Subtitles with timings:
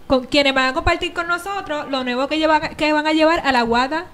[0.06, 3.42] con quienes van a compartir con nosotros lo nuevo que, lleva, que van a llevar
[3.44, 4.06] a la Guada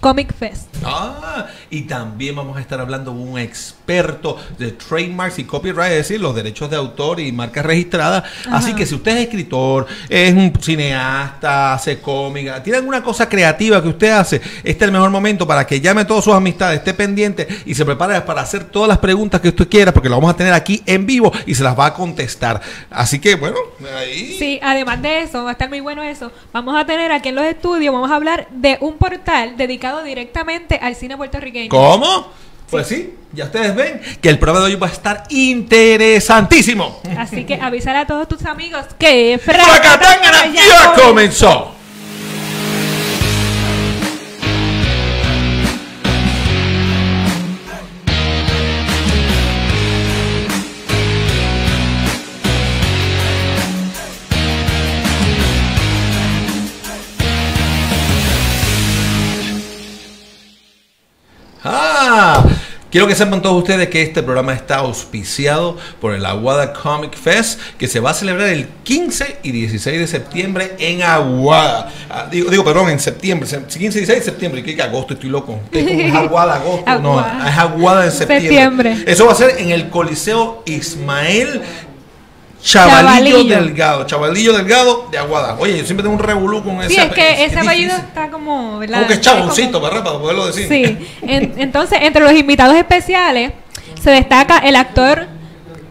[0.00, 0.68] Comic Fest.
[0.84, 6.08] Ah, y también vamos a estar hablando con un experto de trademarks y copyright, es
[6.08, 8.24] decir, los derechos de autor y marcas registradas.
[8.50, 13.82] Así que si usted es escritor, es un cineasta, hace cómica, tiene alguna cosa creativa
[13.82, 16.78] que usted hace, este es el mejor momento para que llame a todas sus amistades,
[16.78, 20.16] esté pendiente y se prepare para hacer todas las preguntas que usted quiera, porque lo
[20.16, 22.60] vamos a tener aquí en vivo y se las va a contestar.
[22.90, 23.56] Así que, bueno,
[23.96, 24.36] ahí.
[24.38, 26.30] Sí, además de eso, va a estar muy bueno eso.
[26.52, 30.78] Vamos a tener aquí en los estudios, vamos a hablar de un portal dedicado directamente
[30.80, 31.68] al cine puertorriqueño.
[31.68, 32.32] ¿Cómo?
[32.70, 37.00] Pues sí, ya ustedes ven que el programa de hoy va a estar interesantísimo.
[37.16, 41.72] Así que avisar a todos tus amigos que ¡Fracatangana ya comenzó!
[61.64, 62.44] Ah,
[62.90, 67.58] quiero que sepan todos ustedes que este programa está auspiciado por el Aguada Comic Fest
[67.78, 71.90] que se va a celebrar el 15 y 16 de septiembre en Aguada.
[72.08, 75.30] Ah, digo, digo, perdón, en septiembre, se- 15 y 16 de septiembre, que agosto estoy
[75.30, 75.58] loco.
[75.72, 78.48] ¿Qué, cómo es Aguada, agosto, no, es Aguada en septiembre.
[78.48, 78.96] Septiembre.
[79.06, 81.62] Eso va a ser en el Coliseo Ismael
[82.66, 83.56] Chavalillo, Chavalillo.
[83.60, 85.56] Delgado, Chavalillo Delgado de Aguada.
[85.60, 88.28] Oye, yo siempre tengo un revolú con ese Sí, es que ese es apellido está
[88.28, 88.96] como, ¿verdad?
[88.96, 90.02] Como que es chaboncito, ¿verdad?
[90.02, 90.66] Para poderlo decir.
[90.68, 91.06] Sí.
[91.22, 93.52] En- entonces, entre los invitados especiales
[94.02, 95.26] se destaca el actor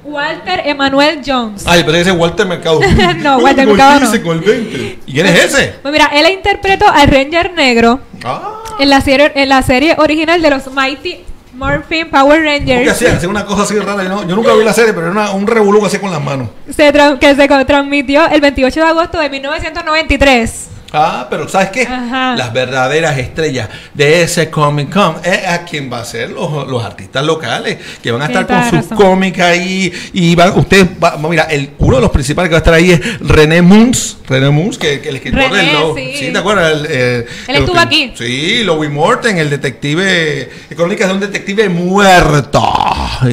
[0.03, 1.63] Walter Emanuel Jones.
[1.65, 2.79] Ay, pero ese es Walter Mercado.
[3.23, 4.21] No, Walter Mercado no.
[4.23, 4.99] Con el 20.
[5.05, 5.75] ¿Y quién es ese?
[5.81, 8.63] Pues mira, él interpretó al Ranger Negro Ah.
[8.79, 11.19] en la serie, en la serie original de los Mighty
[11.55, 12.91] Morphin Power ¿Qué Rangers.
[12.91, 13.16] hacían?
[13.16, 14.03] Hacían una cosa así rara.
[14.03, 16.11] Yo, no- yo nunca vi la serie, pero era una- un revolú que hacía con
[16.11, 16.49] las manos.
[16.69, 20.67] se que se transmitió el 28 de agosto de 1993.
[20.94, 21.81] Ah, pero ¿sabes qué?
[21.84, 22.35] Ajá.
[22.38, 26.84] Las verdaderas estrellas de ese Comic Con es a quien va a ser los, los
[26.84, 28.97] artistas locales que van a estar con razón.
[28.97, 32.59] cómics ahí y van, usted va, mira, el, uno de los principales que va a
[32.59, 35.96] estar ahí es René Moons, René Moons, que, que el escritor René, del Lobo.
[35.97, 36.29] sí.
[36.31, 36.72] ¿te acuerdas?
[36.73, 38.13] El, eh, Él estuvo aquí.
[38.16, 42.63] Sí, Louis Morton, el detective, crónicas de un detective muerto.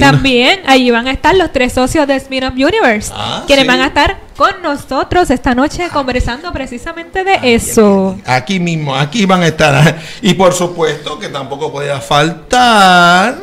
[0.01, 3.69] También allí van a estar los tres socios de Spin-off Universe, Ah, quienes sí.
[3.69, 8.19] van a estar con nosotros esta noche conversando precisamente de eso.
[8.27, 9.97] Aquí mismo, aquí van a estar.
[10.21, 13.37] Y por supuesto que tampoco podía faltar.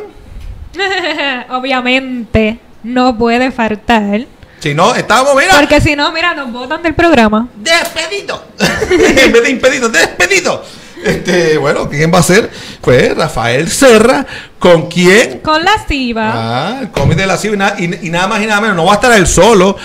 [1.51, 4.25] Obviamente no puede faltar,
[4.59, 7.47] Si no, estábamos, mira, porque si no, mira, nos botan del programa.
[7.55, 8.43] despedido.
[8.91, 10.63] en vez de impedido, despedido.
[11.01, 12.51] Este, bueno, ¿quién va a ser?
[12.81, 14.25] Pues Rafael Serra,
[14.59, 16.31] con quien Con la SIVA.
[16.35, 18.75] Ah, el cómic de la y, na- y- y nada más y nada menos.
[18.75, 19.77] No va a estar él solo.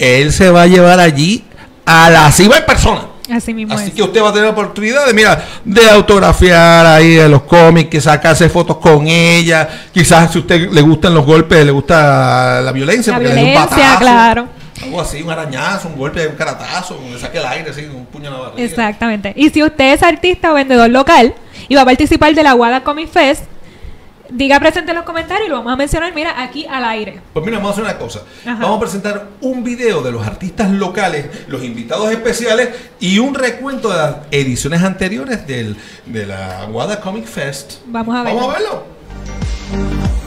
[0.00, 1.44] Él se va a llevar allí
[1.84, 3.02] a la CIVA en persona.
[3.30, 3.92] Así mismo Así es.
[3.92, 7.90] que usted va a tener la oportunidad de, mira, de autografiar ahí de los cómics,
[7.90, 9.68] que sacarse fotos con ella.
[9.92, 13.34] Quizás si a usted le gustan los golpes, le gusta la violencia, La porque le
[13.34, 14.48] dé un violencia, batazo, claro.
[14.82, 18.28] Algo así, un arañazo, un golpe, un caratazo, le saque el aire, así, un puño
[18.28, 18.64] en la barriga.
[18.64, 19.34] Exactamente.
[19.36, 21.34] Y si usted es artista o vendedor local
[21.68, 23.44] y va a participar de la Guada Comic Fest,
[24.32, 27.20] diga presente en los comentarios y lo vamos a mencionar, mira, aquí al aire.
[27.32, 28.22] Pues mira, vamos a hacer una cosa.
[28.44, 28.62] Ajá.
[28.62, 33.90] Vamos a presentar un video de los artistas locales, los invitados especiales y un recuento
[33.90, 37.74] de las ediciones anteriores del, de la Aguada Comic Fest.
[37.86, 38.40] Vamos a verlo.
[38.40, 40.19] Vamos a verlo.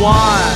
[0.00, 0.49] why.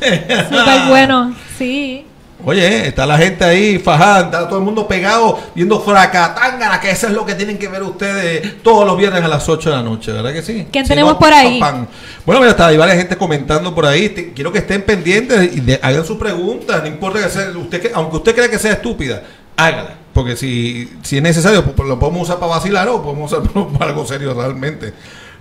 [0.48, 2.06] Súper bueno, sí.
[2.44, 7.06] Oye, está la gente ahí fajada, está todo el mundo pegado viendo fracatángana, que eso
[7.06, 9.82] es lo que tienen que ver ustedes todos los viernes a las 8 de la
[9.82, 10.66] noche, ¿verdad que sí?
[10.70, 11.58] ¿Quién Si tenemos no, por ahí?
[11.58, 11.86] pam.
[12.26, 14.10] Bueno, mira, está, hay varias gente comentando por ahí.
[14.10, 17.80] Te- quiero que estén pendientes y de- hagan sus preguntas, no importa que sea, usted,
[17.80, 19.22] que- aunque usted crea que sea estúpida,
[19.56, 19.94] hágala.
[20.12, 23.42] Porque si, si es necesario, pues, lo podemos usar para vacilar o podemos usar
[23.78, 24.92] para algo serio realmente.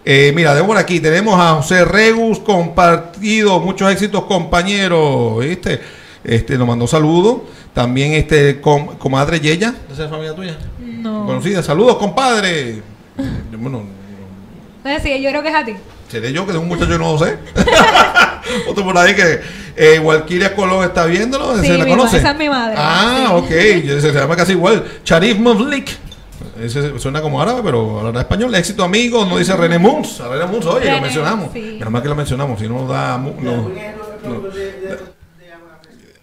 [0.08, 5.82] Eh, mira, de por aquí tenemos a José Regus compartido, muchos éxitos compañeros, ¿viste?
[6.24, 7.38] Este, nos mandó saludos.
[7.74, 10.58] También este com- comadre Yeya, ¿esa es familia tuya?
[10.80, 11.26] No.
[11.26, 12.82] Conocida, saludos compadre.
[13.58, 13.84] Bueno,
[14.84, 15.74] Entonces, sí, yo creo que es a ti.
[16.12, 17.38] seré yo que de un muchacho que no lo sé.
[18.70, 19.40] Otro por ahí que
[19.76, 22.18] eh, Walkiria Colón está viéndolo, Sí, ¿se la mi conoce?
[22.18, 22.76] esa es mi madre.
[22.78, 23.34] Ah, Sí.
[23.34, 24.84] ok, Yo- se, se llama casi igual.
[25.04, 25.90] Sharif Mavlik.
[26.62, 28.54] Ese suena como árabe, pero hablará español.
[28.56, 30.22] Éxito amigo, no dice René Muns.
[30.22, 31.50] A René Muns, oye, lo mencionamos.
[31.54, 31.76] sí.
[31.80, 33.18] Menos mal que lo mencionamos, si no da.
[33.18, 33.70] mu- No,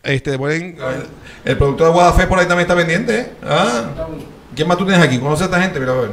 [0.03, 0.77] Este, buen-
[1.45, 3.21] el productor de Guadafé por ahí también está pendiente.
[3.21, 3.27] ¿eh?
[3.47, 3.85] Ah,
[4.55, 5.19] ¿quién más tú tienes aquí?
[5.19, 5.79] ¿Conoce a esta gente?
[5.79, 6.11] Mira, a ver.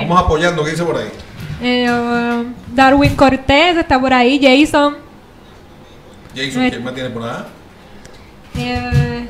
[0.00, 1.08] Vamos apoyando, ¿qué dice por ahí?
[1.62, 4.96] Eh, um, Darwin Cortés está por ahí, Jason.
[6.36, 6.70] Jason, Eh.
[6.70, 7.42] ¿quién más tiene por ahí?
[8.58, 9.26] Eh,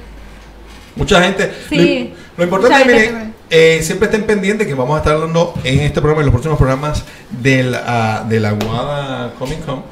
[0.96, 1.52] Mucha gente.
[1.68, 2.12] Sí.
[2.36, 5.80] Lo, lo importante es miren, eh, siempre estén pendientes que vamos a estar hablando en
[5.80, 9.82] este programa en los próximos programas del, ah, de la Guada Comic Con.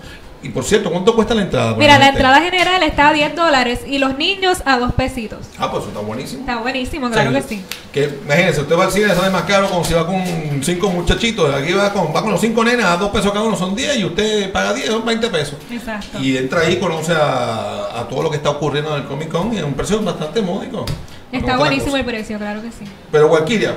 [0.42, 1.74] Y por cierto, ¿cuánto cuesta la entrada?
[1.74, 2.18] mira, la gente?
[2.20, 5.46] entrada general está a 10 dólares y los niños a 2 pesitos.
[5.58, 6.40] Ah, pues eso está buenísimo.
[6.40, 7.64] Está buenísimo, O sea, claro que sí.
[7.92, 10.22] Que, imagínense, usted va al cine, sale más caro como si va con
[10.62, 11.54] cinco muchachitos.
[11.54, 13.98] Aquí va con, va con los cinco nenas a dos pesos cada uno, son 10
[13.98, 15.56] y usted paga 10, son 20 pesos.
[15.70, 16.18] Exacto.
[16.18, 19.52] Y entra ahí, conoce a, a todo lo que está ocurriendo en el Comic Con
[19.52, 20.86] y es un precio bastante módico.
[21.32, 22.84] Está buenísimo el precio, claro que sí.
[23.12, 23.74] Pero Walkiria,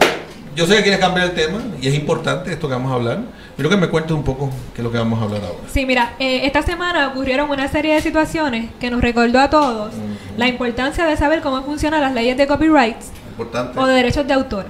[0.55, 3.19] yo sé que quieres cambiar el tema y es importante esto que vamos a hablar.
[3.55, 5.60] Quiero que me cuentes un poco qué es lo que vamos a hablar ahora.
[5.72, 9.93] Sí, mira, eh, esta semana ocurrieron una serie de situaciones que nos recordó a todos
[10.38, 13.79] la importancia de saber cómo funcionan las leyes de copyrights Importante.
[13.79, 14.65] o de derechos de autor,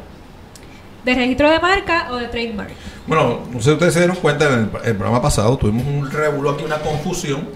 [1.05, 2.71] de registro de marca o de trademark.
[3.07, 6.09] Bueno, no sé si ustedes se dieron cuenta, en el, el programa pasado tuvimos un
[6.09, 7.47] revuelo aquí, una confusión,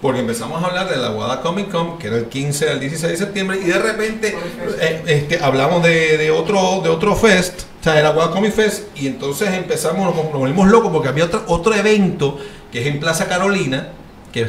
[0.00, 3.12] porque empezamos a hablar de la Guada Comic Con, que era el 15 al 16
[3.12, 4.36] de septiembre, y de repente
[4.80, 8.84] eh, este, hablamos de, otro de otro fest, o sea, de la Guada Comic Fest,
[8.96, 12.38] y entonces empezamos, nos, volvimos locos porque había otro, otro evento
[12.70, 13.88] que es en Plaza Carolina,
[14.32, 14.46] que,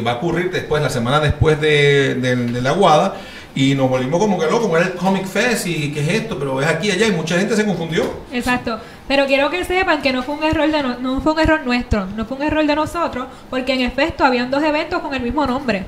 [0.00, 3.16] va a ocurrir después, la semana después de, de- de la Guada,
[3.56, 6.38] y nos volvimos como que locos, como era el Comic Fest, y qué es esto,
[6.38, 8.04] pero es aquí y allá, y mucha gente se confundió.
[8.32, 8.78] Exacto.
[9.06, 11.60] Pero quiero que sepan que no fue un error de no, no fue un error
[11.64, 15.20] nuestro, no fue un error de nosotros, porque en efecto habían dos eventos con el
[15.22, 15.84] mismo nombre.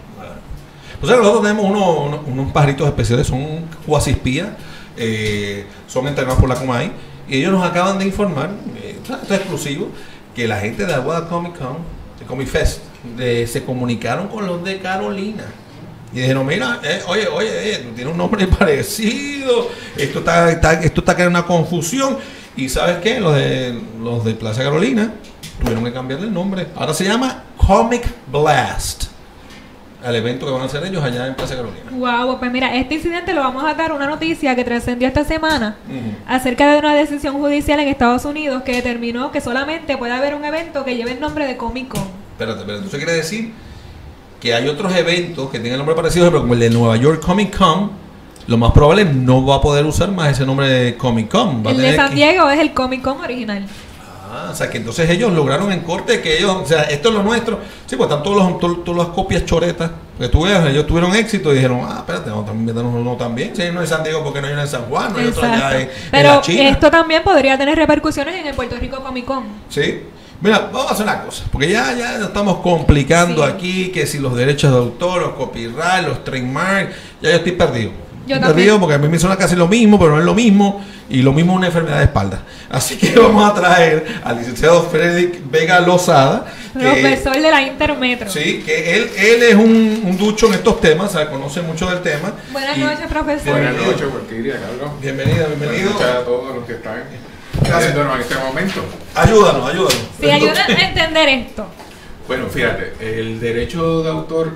[1.03, 4.49] O nosotros tenemos unos, unos, unos pajaritos especiales, son cuasispías,
[4.97, 6.91] eh, son entrenados por la Comay,
[7.29, 8.51] y ellos nos acaban de informar,
[8.83, 9.89] eh, esto es exclusivo,
[10.35, 11.79] que la gente de Aguada Comic Con,
[12.19, 12.81] de Comic Fest,
[13.17, 15.45] de- se comunicaron con los de Carolina.
[16.13, 20.73] Y dijeron, mira, eh, oye, oye, eh, tú tienes un nombre parecido, esto está, está-
[20.83, 22.19] esto está creando una confusión.
[22.57, 25.13] Y sabes qué, los de, los de Plaza Carolina
[25.61, 26.69] tuvieron que cambiarle el nombre.
[26.75, 29.17] Ahora se llama Comic Blast
[30.07, 31.91] al evento que van a hacer ellos allá en Plaza Carolina.
[31.91, 35.77] Wow, pues mira, este incidente lo vamos a dar una noticia que trascendió esta semana
[36.29, 40.45] acerca de una decisión judicial en Estados Unidos que determinó que solamente puede haber un
[40.45, 42.03] evento que lleve el nombre de Comic Con.
[42.03, 42.85] Espérate, espérate.
[42.85, 43.53] Entonces quiere decir
[44.41, 47.57] que hay otros eventos que tengan nombre parecido, pero como el de Nueva York Comic
[47.57, 47.91] Con,
[48.47, 51.65] lo más probable no va a poder usar más ese nombre de Comic Con.
[51.67, 53.67] Va El de San que- Diego es el Comic Con original.
[54.29, 57.15] Ah, o sea, que entonces ellos lograron en corte que ellos, o sea, esto es
[57.15, 57.59] lo nuestro.
[57.87, 61.53] Sí, pues están todos los, todas las copias choretas que tú veas, ellos tuvieron éxito
[61.53, 63.55] y dijeron, ah, espérate, vamos a inventarnos uno también.
[63.57, 65.13] Si hay uno en San Diego, porque no hay uno en San Juan?
[65.13, 65.77] No hay otro allá Exacto.
[65.77, 66.69] en, en Pero la China.
[66.69, 69.45] esto también podría tener repercusiones en el Puerto Rico Comic Con.
[69.71, 70.03] Sí.
[70.41, 73.51] Mira, vamos a hacer una cosa, porque ya, ya estamos complicando Sí.
[73.51, 76.91] aquí que si los derechos de autor, los copyright, los trademark,
[77.23, 77.91] ya yo estoy perdido.
[78.27, 78.79] Yo también.
[78.81, 81.33] porque a mí me suena casi lo mismo, pero no es lo mismo, y lo
[81.33, 82.41] mismo una enfermedad de espalda.
[82.71, 88.29] Así que vamos a traer al licenciado Frederick Vega Lozada, Profesor de la Intermetro.
[88.31, 91.89] sí, que él, él es un, un ducho en estos temas, o sea, conoce mucho
[91.89, 92.33] del tema.
[92.53, 93.53] Buenas Y- noches, profesor.
[93.53, 95.01] Buenas noches, Walkiria, Carlos.
[95.01, 95.93] Bienvenido, bienvenido.
[95.93, 97.03] Buenas noches a todos los que están
[97.63, 97.95] Gracias.
[97.95, 98.81] viéndonos en este momento.
[99.15, 99.99] Ayúdanos, ayúdanos.
[100.21, 101.67] Sí, ayuda a entender esto.
[102.27, 104.53] Bueno, fíjate, el derecho de autor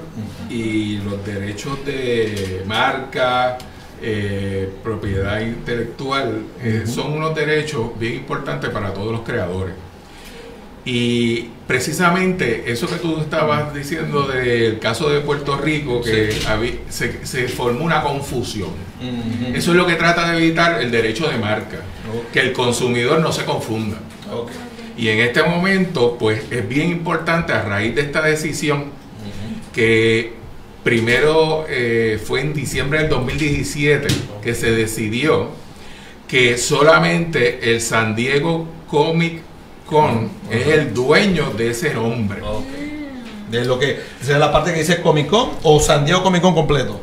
[0.48, 3.58] y los derechos de marca,
[4.02, 9.74] eh, propiedad intelectual, eh, son unos derechos bien importantes para todos los creadores.
[10.84, 16.32] Y precisamente eso que tú estabas diciendo del caso de Puerto Rico, que
[16.88, 18.70] se, se formó una confusión.
[19.54, 21.82] Eso es lo que trata de evitar el derecho de marca,
[22.32, 23.98] que el consumidor no se confunda.
[24.32, 24.50] Ok.
[25.00, 28.84] Y en este momento, pues es bien importante a raíz de esta decisión
[29.72, 30.34] que
[30.84, 34.08] primero eh, fue en diciembre del 2017
[34.42, 35.48] que se decidió
[36.28, 39.40] que solamente el San Diego Comic
[39.86, 42.42] Con es el dueño de ese nombre.
[42.42, 42.66] Ok.
[43.50, 46.42] De lo que, esa es la parte que dice Comic Con o San Diego Comic
[46.42, 47.00] Con completo.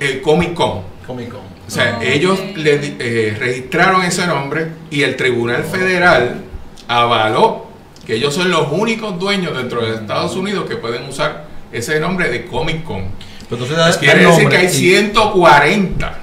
[0.00, 0.80] El Comic Con.
[1.06, 1.40] Comic Con.
[1.40, 6.50] O sea, ellos le eh, registraron ese nombre y el Tribunal Federal
[6.88, 7.66] avaló
[8.06, 12.28] que ellos son los únicos dueños dentro de Estados Unidos que pueden usar ese nombre
[12.28, 13.04] de Comic Con.
[13.48, 16.18] Pero entonces Quiere decir que hay y- 140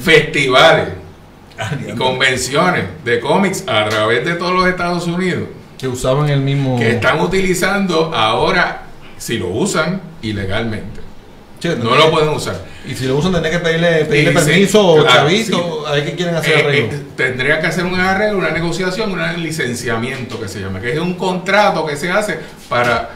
[0.00, 0.88] festivales
[1.58, 6.40] Ah, y convenciones de cómics a través de todos los Estados Unidos que usaban el
[6.40, 6.78] mismo.
[6.78, 8.82] que están utilizando ahora,
[9.16, 10.95] si lo usan, ilegalmente.
[11.58, 12.60] Sí, No lo pueden usar.
[12.86, 15.56] Y si lo usan, tendría que pedirle, pedirle Sí, sí, permiso o claro, chavito.
[15.56, 15.88] sí.
[15.90, 16.92] A ver qué quieren hacer Eh, arreglo.
[16.96, 20.98] eh, tendría que hacer un arreglo, una negociación, un licenciamiento que se llama, que es
[20.98, 23.10] un contrato que se hace para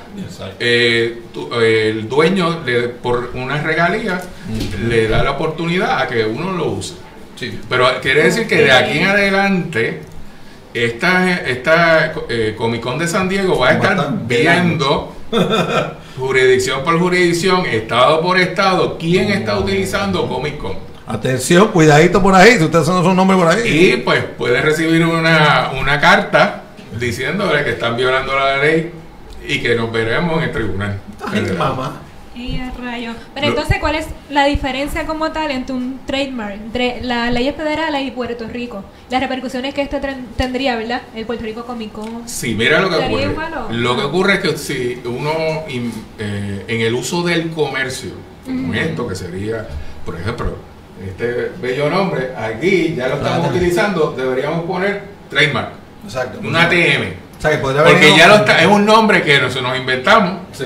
[0.58, 4.20] eh, tu- eh, el dueño le- por una regalía
[4.88, 6.94] le da la oportunidad a que uno lo use.
[7.36, 7.58] Sí.
[7.68, 10.00] Pero quiere decir que de aquí en adelante
[10.74, 15.14] esta, esta eh, Comic Con de San Diego va a estar viendo
[16.20, 20.76] jurisdicción por jurisdicción, estado por estado, quién está utilizando Comic Con.
[21.06, 22.56] Atención, cuidadito por ahí.
[22.56, 23.62] Si ustedes son un nombre por ahí.
[23.66, 26.62] Y pues puede recibir una, una carta
[26.98, 28.92] diciéndole que están violando la ley
[29.46, 31.00] y que nos veremos en el tribunal.
[31.26, 32.02] Ay, mamá.
[32.82, 33.12] Rayo.
[33.34, 37.54] Pero Lo- entonces, ¿cuál es la diferencia como tal entre un trademark, entre las leyes
[37.54, 38.84] federales y Puerto Rico?
[39.10, 41.02] Las repercusiones que esto tren- tendría, ¿verdad?
[41.14, 42.28] El Puerto Rico Comic Con.
[42.28, 43.32] Sí, mira lo que ¿Sería ocurre.
[43.32, 45.30] igual o- Lo que ocurre es que si uno
[45.68, 48.10] in- eh, en el uso del comercio,
[48.44, 49.66] como esto que sería,
[50.04, 50.56] por ejemplo,
[51.06, 53.50] este bello nombre, aquí ya lo estamos Ah.
[53.50, 55.72] utilizando, deberíamos poner trademark,
[56.04, 56.40] Exacto.
[56.42, 57.14] una TM.
[57.38, 60.64] O sea, que Porque ya lo está, es un nombre que nos, nos inventamos, Sí.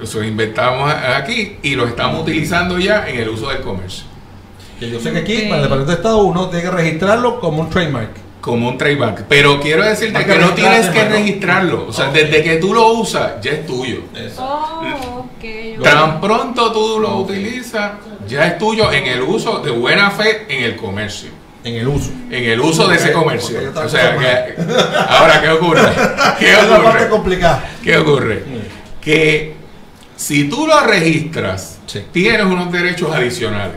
[0.00, 4.04] Lo inventamos aquí y lo estamos utilizando ya en el uso del comercio.
[4.78, 7.62] Que yo sé que aquí, para el Departamento de Estado, uno tiene que registrarlo como
[7.62, 8.10] un trademark.
[8.40, 9.24] Como un trademark.
[9.28, 11.86] Pero quiero decirte que que no tienes que registrarlo.
[11.88, 14.02] O sea, desde que tú lo usas, ya es tuyo.
[14.38, 15.82] Oh, ok.
[15.82, 17.92] Tan pronto tú lo utilizas,
[18.28, 21.30] ya es tuyo en el uso de buena fe en el comercio.
[21.64, 22.10] En el uso.
[22.30, 23.58] En el uso de ese comercio.
[23.74, 24.54] O sea, que,
[25.08, 25.82] ahora, ¿qué ocurre?
[26.38, 27.08] ¿Qué Es la parte ocurre?
[27.08, 27.70] complicada.
[27.82, 28.44] ¿Qué ocurre?
[29.00, 29.57] Que
[30.18, 32.02] si tú lo registras, Sí.
[32.12, 33.76] tienes unos derechos adicionales.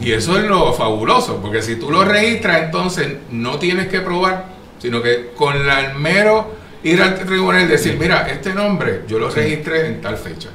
[0.00, 4.46] Y eso es lo fabuloso, porque si tú lo registras, entonces no tienes que probar,
[4.78, 9.18] sino que con la- el mero ir al tribunal y decir, mira, este nombre yo
[9.18, 10.48] lo registré en tal fecha.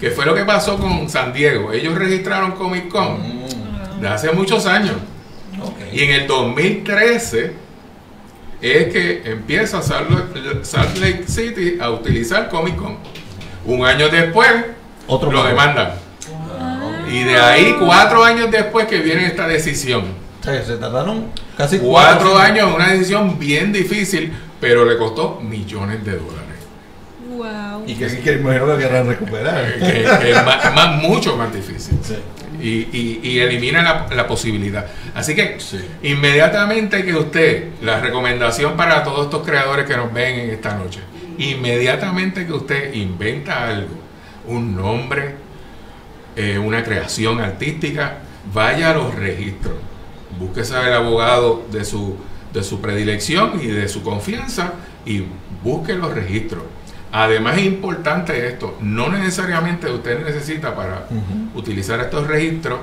[0.00, 1.72] Que fue lo que pasó con San Diego.
[1.72, 3.18] Ellos registraron Comic Con
[4.00, 4.96] de hace muchos años.
[5.92, 7.52] Y en el 2013
[8.62, 10.08] es que empieza Salt
[10.98, 12.96] Lake City a utilizar Comic Con.
[13.66, 14.48] Un año después
[15.06, 15.48] Otro lo pago.
[15.50, 15.90] demandan.
[17.10, 20.04] Y de ahí cuatro años después que viene esta decisión.
[20.42, 26.12] Se tardaron casi Cuatro cinco- años, una decisión bien difícil, pero le costó millones de
[26.12, 26.42] dólares.
[27.30, 27.84] Wow.
[27.86, 29.74] Y que sí que imagino que querrán recuperar.
[29.74, 31.98] Que, que es más- más- mucho más difícil.
[32.02, 32.16] Sí.
[32.58, 34.86] y, y- y elimina la, la posibilidad.
[35.14, 35.78] Así que Sí.
[36.02, 41.00] inmediatamente que usted, la recomendación para todos estos creadores que nos ven en esta noche,
[41.38, 43.94] inmediatamente que usted inventa algo,
[44.46, 45.34] un nombre,
[46.36, 48.18] eh, una creación artística,
[48.52, 49.74] vaya a los registros,
[50.38, 52.16] búsquese al abogado de su
[52.56, 54.72] de su predilección y de su confianza
[55.04, 55.24] y
[55.62, 56.62] busque los registros.
[57.12, 61.06] Además es importante esto, no necesariamente usted necesita para
[61.54, 62.80] utilizar estos registros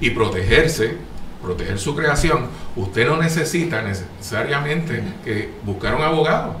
[0.00, 0.96] y protegerse,
[1.42, 6.56] proteger su creación, usted no necesita necesariamente que buscar un abogado.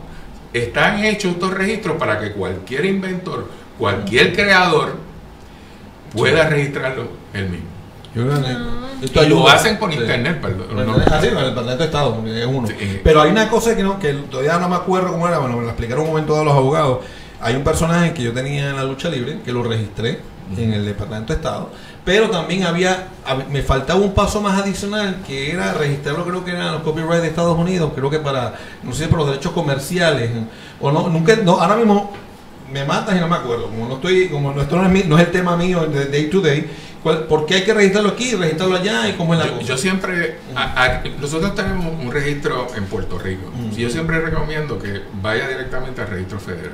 [0.54, 4.96] Están hechos estos registros para que cualquier inventor, cualquier creador
[6.12, 7.66] pueda registrarlo él mismo.
[8.14, 8.86] Yo creo que Ah.
[9.02, 9.98] esto Y lo hacen por Sí.
[9.98, 10.66] internet, perdón.
[10.68, 10.96] Pero no.
[11.00, 12.68] es así, bueno, el Parlamento de Estado es uno.
[12.68, 13.00] Sí.
[13.02, 15.62] Pero hay una cosa que no, que todavía no me acuerdo cómo era, bueno, me
[15.62, 16.98] lo explicaron un momento a los abogados.
[17.40, 20.20] Hay un personaje que yo tenía en la lucha libre, que lo registré
[20.56, 21.70] en el Departamento de Estado,
[22.04, 26.50] pero también había, hab- me faltaba un paso más adicional, que era registrarlo, creo que
[26.52, 30.30] eran los copyright de Estados Unidos, creo que para, no sé, por los derechos comerciales,
[30.80, 32.12] o no, nunca, no, ahora mismo
[32.72, 35.08] me matas y no me acuerdo, como no estoy, como no, esto no es, mi-
[35.08, 36.68] no es el tema mío de day to day,
[37.02, 39.52] ¿cuál- ¿por qué hay que registrarlo aquí y registrarlo allá y cómo es la Yo,
[39.54, 39.66] cosa?
[39.66, 43.50] yo siempre, a- a- nosotros tenemos un registro en Puerto Rico.
[43.56, 43.70] Mm.
[43.76, 46.72] Yo siempre recomiendo que vaya directamente al registro federal.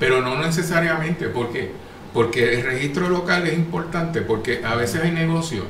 [0.00, 1.72] Pero no necesariamente, ¿por qué?
[2.14, 5.64] Porque el registro local es importante, porque a veces hay negocios,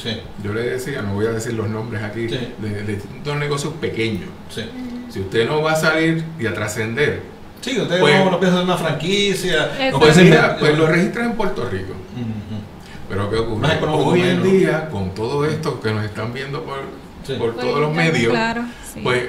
[0.00, 2.54] Sí, yo le decía, no voy a decir los nombres aquí, Sí.
[2.58, 4.30] de, de distintos negocios pequeños.
[4.48, 4.62] sí.
[5.10, 7.22] Si usted no va a salir y a trascender,
[7.60, 9.66] Sí, usted Pues- no, no piensa en una franquicia.
[9.66, 10.24] No pues, puede ser.
[10.26, 11.92] mira, pues lo registran en Puerto Rico.
[11.92, 12.60] Ujú.
[13.08, 13.68] Pero ¿qué ocurre?
[13.88, 16.78] Hoy en día, con todo esto que nos están viendo por,
[17.26, 17.34] Sí.
[17.34, 18.62] por todos los medios, Claro,
[18.94, 19.00] sí.
[19.02, 19.24] pues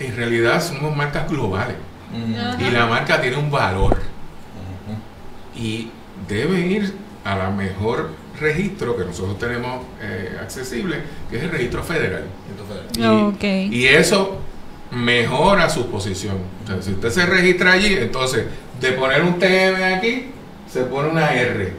[0.00, 1.76] en realidad somos marcas globales.
[2.58, 3.98] Y la marca tiene un valor.
[5.54, 5.90] Y
[6.28, 8.10] debe ir a la mejor
[8.40, 10.96] registro que nosotros tenemos eh, accesible,
[11.30, 12.24] que es el registro federal.
[12.50, 13.72] Entonces, Y, Ok.
[13.72, 14.38] y eso
[14.90, 16.36] mejora su posición.
[16.64, 18.46] O sea, si usted se registra allí, entonces
[18.80, 20.26] de poner un TM aquí,
[20.70, 21.72] se pone una R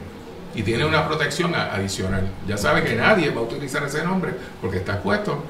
[0.54, 2.28] y tiene una protección adicional.
[2.46, 5.42] Ya sabe que nadie va a utilizar ese nombre porque está expuesto.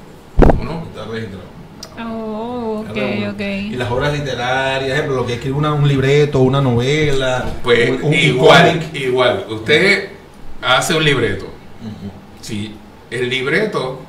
[0.59, 0.83] ¿o no?
[0.83, 1.43] está registrado.
[2.07, 3.29] Oh, ok, Cada uno.
[3.31, 3.39] ok.
[3.41, 7.45] Y las obras literarias, ejemplo, lo que escribe una- un libreto, una novela.
[7.63, 8.95] Pues un- un igual, cómic.
[8.95, 9.45] igual.
[9.49, 10.09] Usted
[10.61, 11.45] hace un libreto.
[11.45, 12.11] Ujú.
[12.41, 12.75] Si
[13.11, 14.01] el libreto,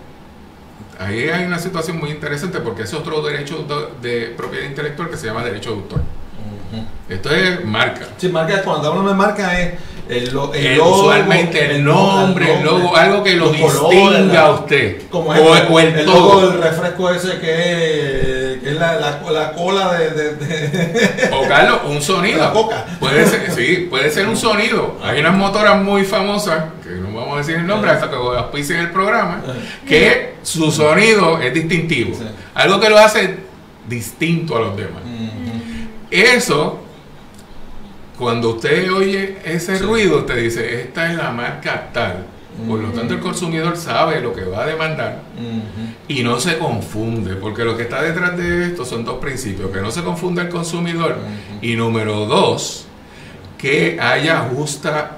[0.98, 3.64] ahí hay una situación muy interesante porque es otro derecho
[4.03, 6.00] de, de propiedad intelectual que se llama derecho de autor.
[7.09, 8.07] Esto es marca.
[8.16, 9.74] Sí, marca, cuando hablamos de marca es
[10.11, 14.51] el, lo- el El- logo, usualmente el nombre, el logo, algo que lo distinga a
[14.51, 15.03] usted.
[15.11, 16.14] Como o, ejemplo, o el, el todo.
[16.40, 21.31] logo del refresco ese que es, que es la, la, la cola de, de- de-
[21.33, 22.38] O Carlos, un sonido.
[22.38, 22.85] La coca.
[22.99, 24.96] Puede ser, sí, puede ser un sonido.
[25.03, 28.81] Hay unas motoras muy famosas, que no vamos a decir el nombre hasta que auspicien
[28.81, 29.42] el programa,
[29.87, 32.16] que su sonido es distintivo.
[32.55, 33.37] Algo que lo hace
[33.88, 35.03] distinto a los demás.
[36.11, 36.80] Eso,
[38.21, 39.83] cuando usted oye ese Sí.
[39.85, 42.27] ruido, usted dice, esta es la marca tal.
[42.69, 45.23] Por lo tanto, el consumidor sabe lo que va a demandar
[46.07, 49.81] y no se confunde, porque lo que está detrás de esto son dos principios, que
[49.81, 51.17] no se confunda el consumidor
[51.63, 52.87] y número dos,
[53.57, 55.13] que haya justa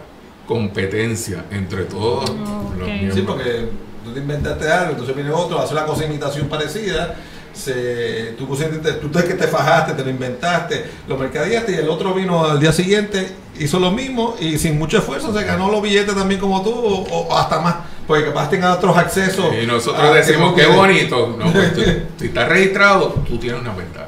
[0.47, 2.31] competencia entre todos
[2.79, 3.15] los miembros.
[3.15, 3.69] Sí, porque
[4.05, 7.17] tú te inventaste algo, entonces viene otro, hace la cosa imitación parecida,
[7.53, 11.89] se, tú, pusiste, tú te que te fajaste, te lo inventaste, lo mercadeaste y el
[11.89, 15.83] otro vino al día siguiente, hizo lo mismo y sin mucho esfuerzo se ganó los
[15.83, 17.75] billetes también como tú o, o hasta más,
[18.07, 19.47] porque capaz tenga otros accesos.
[19.63, 21.37] Y nosotros decimos que qué bonito.
[21.39, 21.83] No, pues, tú-
[22.19, 24.07] si estás registrado, tú tienes una ventaja.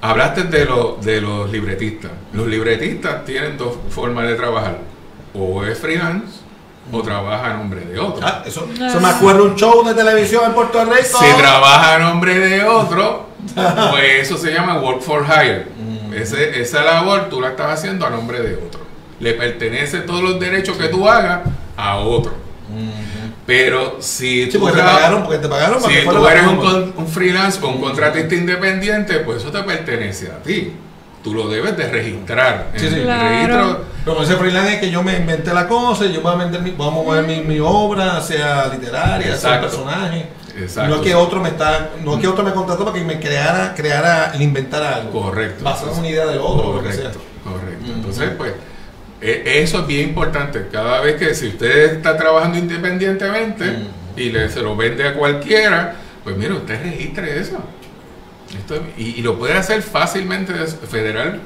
[0.00, 2.10] Hablaste de, lo- de los libretistas.
[2.32, 4.78] Los libretistas tienen dos formas de trabajar.
[5.34, 6.43] O es freelance
[6.92, 8.26] o trabaja a nombre de otro.
[8.26, 11.18] Ah, eso, eso me acuerdo un show de televisión en Puerto Rico.
[11.18, 15.66] Si trabaja a nombre de otro, pues eso se llama work for hire.
[15.76, 16.14] Mm.
[16.14, 18.80] Ese- esa labor tú la estás haciendo a nombre de otro.
[19.20, 21.40] Le pertenece todos los derechos que tú hagas
[21.76, 22.32] a otro.
[22.32, 23.32] Ujú.
[23.46, 26.44] Pero si Sí, tú porque te pagaron, porque te pagaron para si tú eres
[26.96, 30.72] un freelance o un contratista independiente, pues eso te pertenece a ti.
[31.24, 32.68] Tú lo debes de registrar.
[32.76, 32.98] Sí, en sí.
[33.00, 33.28] el Claro.
[33.28, 33.84] registro.
[34.04, 36.60] Pero ese freelance es que yo me inventé la cosa y yo voy a vender
[36.60, 39.66] mi, vamos a mover mi, mi obra, sea literaria, sea Exacto.
[39.68, 40.26] personaje.
[40.58, 40.90] Exacto.
[40.90, 43.18] No es que otro me está, no es que otro me contrató para que me
[43.18, 45.22] creara, creara, le inventara algo.
[45.22, 45.64] Correcto.
[45.64, 47.04] Basado en una idea del otro, o lo que sea.
[47.10, 47.86] Correcto, correcto.
[47.92, 48.52] Entonces, pues,
[49.22, 50.68] e- eso es bien importante.
[50.70, 53.78] Cada vez que si usted está trabajando independientemente
[54.16, 57.56] y le, se lo vende a cualquiera, pues mire, usted registre eso.
[58.96, 60.52] Y, lo puede hacer fácilmente
[60.88, 61.40] federal,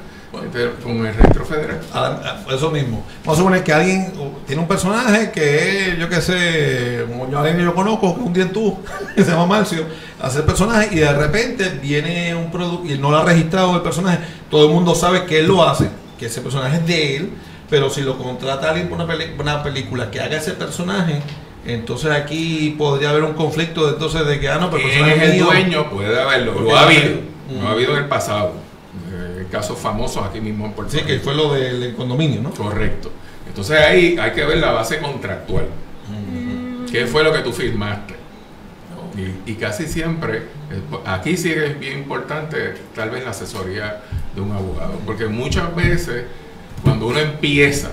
[0.45, 1.79] este, con el registro federal.
[1.93, 3.03] Ah, Eso mismo.
[3.23, 4.13] Vamos a suponer que alguien
[4.45, 8.33] tiene un personaje que es, yo qué sé, yo, alguien que yo conozco, que un
[8.33, 8.77] dientú,
[9.15, 9.85] que se llama Marcio,
[10.21, 13.81] hace el personaje y de repente viene un producto y no lo ha registrado el
[13.81, 14.19] personaje.
[14.49, 17.29] Todo el mundo sabe que él lo hace, que ese personaje es de él,
[17.69, 21.21] pero si lo contrata alguien por una película que haga ese personaje,
[21.65, 25.09] Entonces aquí podría haber un conflicto de, entonces de que, ah, no, pero el ¿Quién
[25.09, 25.89] es el dueño?
[25.89, 26.59] Puede haberlo.
[26.59, 27.15] Lo ha no habido.
[27.61, 28.53] Lo ha habido en el pasado.
[29.11, 32.51] Eh, casos famosos aquí mismo en Puerto Sí, que fue lo del, del condominio, ¿no?
[32.51, 33.11] Correcto.
[33.47, 35.65] Entonces ahí hay que ver la base contractual.
[36.91, 38.15] ¿Qué fue lo que tú firmaste?
[39.15, 44.01] Y, y casi siempre, eh, aquí sí es bien importante tal vez la asesoría
[44.33, 46.23] de un abogado, porque muchas veces
[46.83, 47.89] cuando uno empieza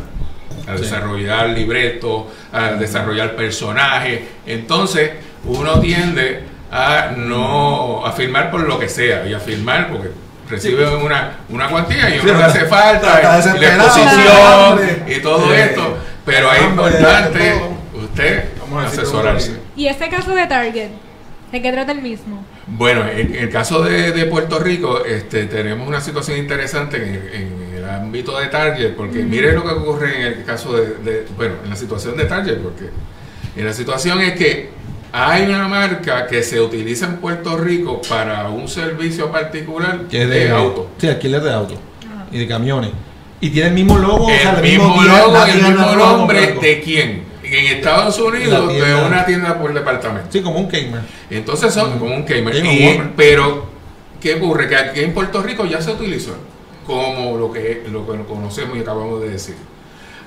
[0.67, 0.83] a Sí.
[0.83, 5.11] desarrollar libretos, a desarrollar personajes, entonces
[5.45, 6.43] uno tiende
[6.73, 10.09] a no a firmar por lo que sea y a firmar porque
[10.49, 15.55] recibe una, una cuantía y Sí, uno le hace falta y la exposición y todo
[15.55, 17.55] esto, pero es importante
[17.95, 19.57] usted Vamos a decir asesorarse.
[19.77, 20.89] Y este caso de Target,
[21.53, 22.45] ¿de qué trata el mismo?
[22.67, 27.95] Bueno, en el caso de, de Puerto Rico, este, tenemos una situación interesante en el
[27.95, 31.71] ámbito de Target, porque mire lo que ocurre en el caso de, de- bueno, en
[31.71, 32.91] la situación de Target, porque
[33.57, 34.71] en la situación es que
[35.13, 40.29] hay una marca que se utiliza en Puerto Rico para un servicio particular Que es
[40.29, 40.91] de, de, auto.
[40.99, 41.79] Sí, alquiler de autos
[42.33, 42.91] y de camiones.
[43.41, 46.81] Y tiene el mismo logo, o sea, El mismo logo, la el mismo nombre de
[46.81, 47.25] quién.
[47.43, 50.29] En Estados Unidos, de una tienda por departamento.
[50.33, 51.05] Sí, como un Kmart.
[51.31, 51.99] Entonces son Mm.
[52.01, 53.67] como un como Y- pero,
[54.21, 54.69] ¿qué ocurre?
[54.69, 56.37] Que aquí en Puerto Rico ya se utilizó
[56.87, 59.57] como lo que, lo que conocemos y acabamos de decir.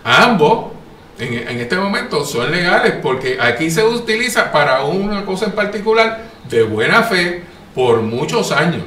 [0.04, 0.72] Ambos,
[1.18, 6.24] en, en este momento, son legales porque aquí se utiliza para una cosa en particular
[6.50, 7.44] de buena fe
[7.76, 8.84] por muchos años.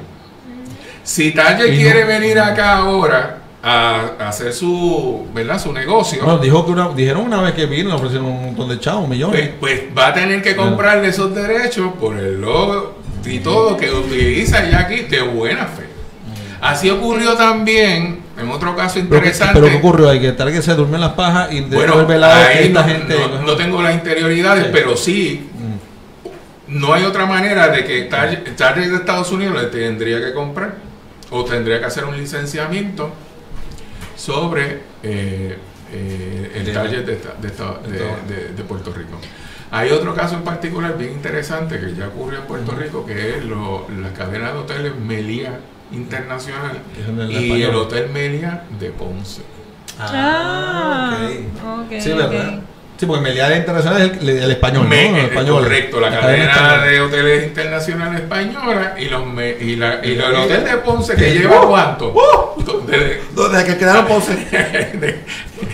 [1.02, 5.58] Si no- quiere venir acá ahora a, hacer su, ¿verdad?
[5.60, 8.68] su negocio, Bueno, dijo que una, dijeron una vez que vino, le ofrecieron un montón
[8.68, 9.50] de chavos, pues, millones.
[9.60, 14.68] pues va a tener que comprarle esos derechos por el logo y todo que utiliza
[14.68, 15.91] ya aquí de buena fe.
[16.62, 19.52] Así ocurrió también en otro caso interesante.
[19.54, 20.20] pero ¿qué ocurrió ahí?
[20.20, 23.18] Que tal que se durmió en las pajas y de bueno, ahí esta no, gente.
[23.18, 24.70] no- no tengo las interioridades, Sí.
[24.72, 26.78] pero sí, Mm.
[26.80, 30.76] no hay otra manera de que Target, Target de Estados Unidos le tendría que comprar
[31.30, 33.12] o tendría que hacer un licenciamiento
[34.16, 35.58] sobre eh,
[35.92, 39.18] eh, el De- Target de, esta- de esta- de- de- de- de Puerto Rico.
[39.72, 43.44] Hay otro caso en particular bien interesante que ya ocurrió en Puerto Rico, que es
[43.44, 45.58] lo- la cadena de hoteles Melia
[45.92, 46.78] Internacional
[47.30, 47.74] y el.
[47.74, 49.42] Hotel Melia de Ponce.
[49.98, 51.90] Ah, ok.
[51.92, 52.54] ok, Sí, ¿verdad?
[52.58, 52.62] ok.
[52.98, 55.16] Sí, porque Meliá Internacional es el, el español, Me- ¿no?
[55.18, 55.62] El español.
[55.64, 56.84] Correcto, la cadena cadena española.
[56.86, 61.16] de hoteles internacionales española y los me- y, la, y el la- hotel de Ponce
[61.16, 61.34] que ¡Uh!
[61.34, 62.14] lleva cuánto?
[62.86, 64.34] Desde- Desde que quedaron Ponce.
[64.46, 65.20] de-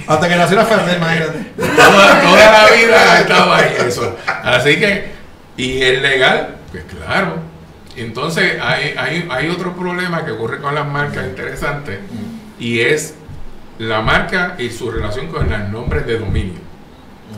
[0.07, 1.39] Hasta que nació la Ferrer, imagínate.
[1.59, 4.17] toda, toda la vida ha estado ahí eso.
[4.27, 5.11] Así que,
[5.59, 7.41] y es legal, pues claro.
[8.01, 12.01] Entonces hay, hay, hay otro problema que ocurre con las marcas interesante
[12.59, 13.15] y es
[13.79, 16.61] la marca y su relación con los nombres de dominio.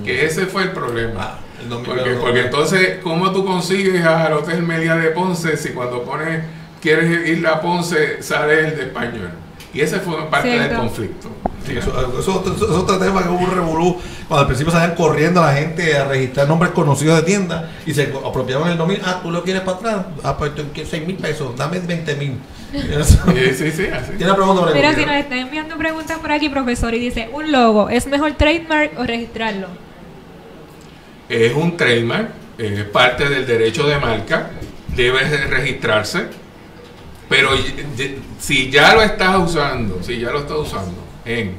[0.05, 1.21] Que ese fue el problema.
[1.21, 6.43] Ah, el Porque, entonces, ¿cómo tú consigues al Hotel Media de Ponce si cuando pones,
[6.81, 9.31] quieres ir a Ponce, sale el de español?
[9.73, 11.29] Y ese fue parte del conflicto.
[11.65, 14.97] Sí, eso, eso eso es otro tema que hubo un revolú cuando al principio salían
[14.97, 19.03] corriendo a la gente a registrar nombres conocidos de tienda y se apropiaban el dominio.
[19.05, 20.07] Ah, tú lo quieres para atrás.
[20.25, 22.39] Ah, pues tú quieres 6 mil pesos, dame 20 mil.
[22.73, 22.79] Sí,
[23.55, 24.13] sí, sí, así.
[24.17, 27.29] Tiene una pregunta por Mira, si nos están enviando preguntas por aquí, profesor, y dice,
[27.33, 29.67] ¿un logo es mejor trademark o registrarlo?
[31.29, 34.51] Es un trademark, es parte del derecho de marca,
[34.97, 36.29] debe de registrarse,
[37.31, 37.51] pero
[38.39, 41.55] si ya lo estás usando, si ya lo estás usando en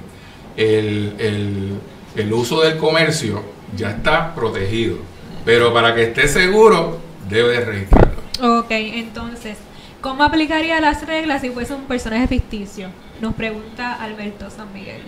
[0.58, 1.80] el, el-
[2.14, 3.42] el uso del comercio,
[3.76, 4.98] ya está protegido.
[5.46, 8.60] Pero para que esté seguro, debe de registrarlo.
[8.60, 9.58] Ok, entonces,
[10.02, 12.90] ¿cómo aplicaría las reglas si fuese un personaje ficticio?
[13.22, 15.02] Nos pregunta Alberto San Miguel.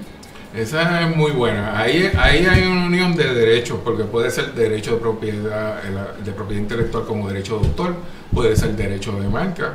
[0.55, 1.77] Esa es muy buena.
[1.77, 6.31] Ahí, ahí hay una unión de derechos, porque puede ser derecho de propiedad, el- de
[6.31, 7.95] propiedad intelectual como derecho de autor,
[8.33, 9.73] puede ser derecho de marca,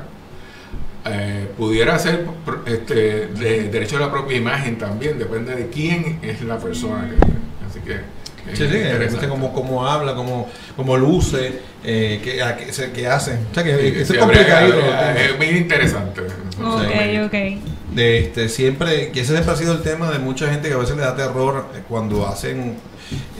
[1.10, 2.26] eh, pudiera ser
[2.66, 7.08] este, de derecho a la propia imagen también, depende de quién es la persona.
[7.08, 8.18] Que, así que
[8.54, 13.38] Sí, sí, cómo, cómo habla, cómo, cómo luce, eh, qué, a qué hace.
[13.50, 16.22] O sea, que Sí, eso es muy interesante.
[16.22, 17.77] Ok, ok.
[17.94, 20.78] De este siempre que ese siempre ha sido el tema de mucha gente que a
[20.78, 22.76] veces le da terror cuando hacen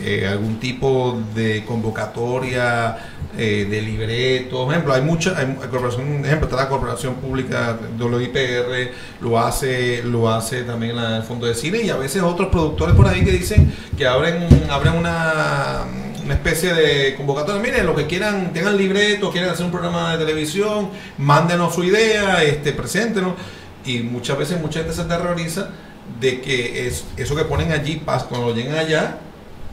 [0.02, 2.96] eh, algún tipo de convocatoria
[3.36, 8.90] eh, de libreto por ejemplo hay muchas hay, corporación ejemplo está la corporación pública WIPR
[9.20, 12.94] lo hace lo hace también la- el fondo de cine y a veces otros productores
[12.94, 15.84] por ahí que dicen que abren abren una
[16.30, 20.90] especie de convocatoria, miren, lo que quieran, tengan libreto, quieren hacer un programa de televisión,
[21.16, 23.32] mándenos su idea, este, preséntenos.
[23.88, 25.70] Y muchas veces mucha gente se aterroriza
[26.20, 29.18] de que es, eso que ponen allí, cuando lleguen allá,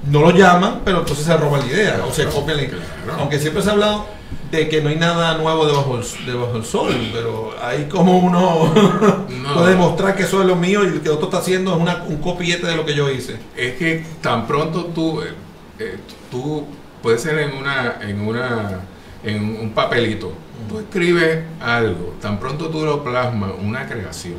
[0.09, 2.79] no lo llaman, pero entonces se roban la idea o se copian la idea.
[3.03, 3.19] Claro.
[3.21, 4.05] Aunque siempre se ha hablado
[4.51, 8.71] de que no hay nada nuevo debajo del, debajo del sol, pero ahí como uno
[9.29, 9.53] No.
[9.53, 12.03] puede demostrar que eso es lo mío y lo que otro está haciendo es una,
[12.03, 13.37] un copillete de lo que yo hice.
[13.57, 15.33] Es que tan pronto tú, eh,
[15.79, 15.97] eh,
[16.31, 16.65] tú
[17.01, 18.79] puedes ser en una, en una,
[19.23, 20.31] en un papelito.
[20.69, 24.35] Tú escribes algo, tan pronto tú lo plasmas, una creación,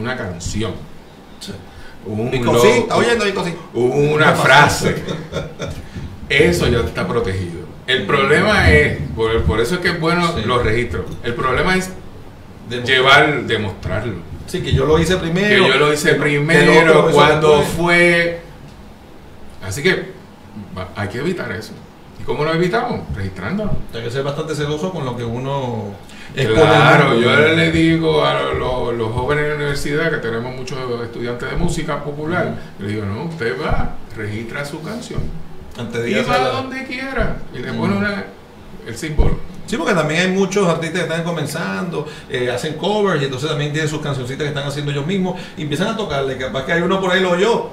[0.00, 0.72] una canción,
[2.06, 3.54] un logo, está oyendo sí.
[3.74, 4.96] una frase.
[6.28, 7.60] Eso ya está protegido.
[7.86, 10.42] El problema es, por, por eso es que es bueno Sí.
[10.46, 11.06] los registros.
[11.24, 11.90] El problema es
[12.68, 12.96] Demostrar.
[12.96, 14.14] llevar, demostrarlo.
[14.46, 15.66] Sí, que yo lo hice Que primero.
[15.68, 18.40] yo lo hice que primero, cuando fue.
[19.66, 20.10] Así que
[20.96, 21.72] hay que evitar eso.
[22.20, 23.00] ¿Y cómo lo evitamos?
[23.16, 23.72] Registrándolo.
[23.94, 25.94] Hay que ser bastante celoso con lo que uno
[26.34, 31.50] Claro, yo le digo a los, los jóvenes de la universidad, que tenemos muchos estudiantes
[31.50, 35.20] de música popular, le digo, no, usted va, registra su canción.
[35.76, 37.36] Antes de Y a va la- donde quiera.
[37.52, 38.24] Y le pone una-
[38.86, 39.38] el símbolo.
[39.66, 43.72] Sí, porque también hay muchos artistas que están comenzando, eh, hacen covers y entonces también
[43.72, 46.36] tienen sus cancioncitas que están haciendo ellos mismos y empiezan a tocarle.
[46.36, 47.70] Capaz que hay uno por ahí lo oyó.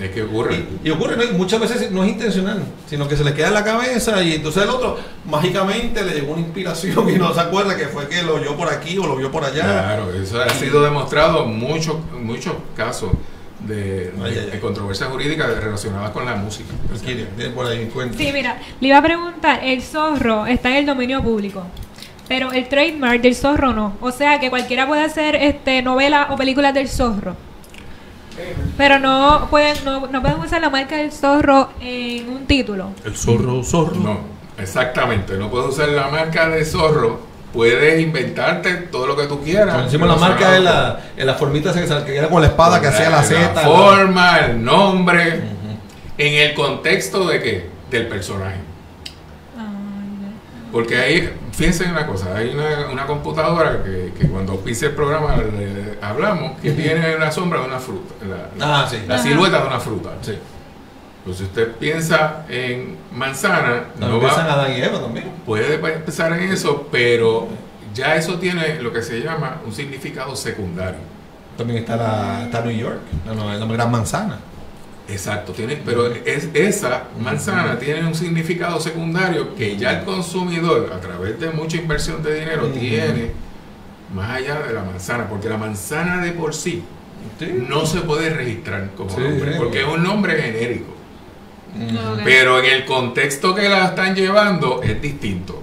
[0.00, 0.64] Es que ocurre.
[0.82, 1.22] Y, y ocurre, ¿no?
[1.22, 4.34] Y muchas veces no es intencional, sino que se le queda en la cabeza y
[4.34, 8.22] entonces el otro mágicamente le llegó una inspiración y no se acuerda que fue que
[8.22, 9.62] lo oyó por aquí o lo vio por allá.
[9.62, 13.10] Claro, eso ha sido demostrado en muchos, muchos casos
[13.60, 14.50] de, Ay, de- ay, ay.
[14.50, 16.68] de controversias jurídicas relacionadas con la música.
[17.04, 18.18] Tiene por ahí en cuenta.
[18.18, 21.62] Sí, mira, le iba a preguntar, el zorro está en el dominio público,
[22.28, 23.96] pero el trademark del zorro no.
[24.00, 27.36] O sea que cualquiera puede hacer este novelas o películas del zorro.
[28.76, 32.90] Pero no pueden, no, no pueden usar la marca del zorro en un título.
[33.04, 33.94] El zorro, zorro.
[33.96, 34.18] No,
[34.58, 35.36] exactamente.
[35.36, 37.34] No puedes usar la marca de zorro.
[37.52, 39.74] Puedes inventarte todo lo que tú quieras.
[39.74, 42.88] Como decimos la marca es la, en la formita que era con la espada que
[42.88, 43.54] hacía la Z.
[43.60, 45.40] forma, el nombre.
[46.18, 47.70] En el contexto de qué?
[47.90, 48.73] Del personaje.
[50.74, 54.92] Porque ahí, fíjense en una cosa, hay una, una computadora que, que cuando pise el
[54.92, 58.12] programa le- hablamos, que tiene la sombra de una fruta,
[58.58, 58.98] la, Ah, sí.
[59.06, 59.22] la Ajá.
[59.22, 60.10] silueta de una fruta.
[60.20, 60.36] Sí.
[61.24, 65.30] Pues si usted piensa en manzana, No no empiezan va, Adán y Eva también.
[65.46, 67.46] puede pensar en eso, pero
[67.94, 70.98] ya eso tiene lo que se llama un significado secundario.
[71.56, 74.38] También está, la, está New York, la, la gran manzana.
[75.08, 81.00] Exacto, tiene, pero es, esa manzana tiene un significado secundario que ya el consumidor, a
[81.00, 83.30] través de mucha inversión de dinero, tiene
[84.14, 86.82] más allá de la manzana, porque la manzana de por sí
[87.38, 87.64] Sí.
[87.68, 89.58] no se puede registrar como Sí, nombre, sí.
[89.58, 90.94] porque es un nombre genérico.
[92.24, 95.60] Pero en el contexto que la están llevando es distinto.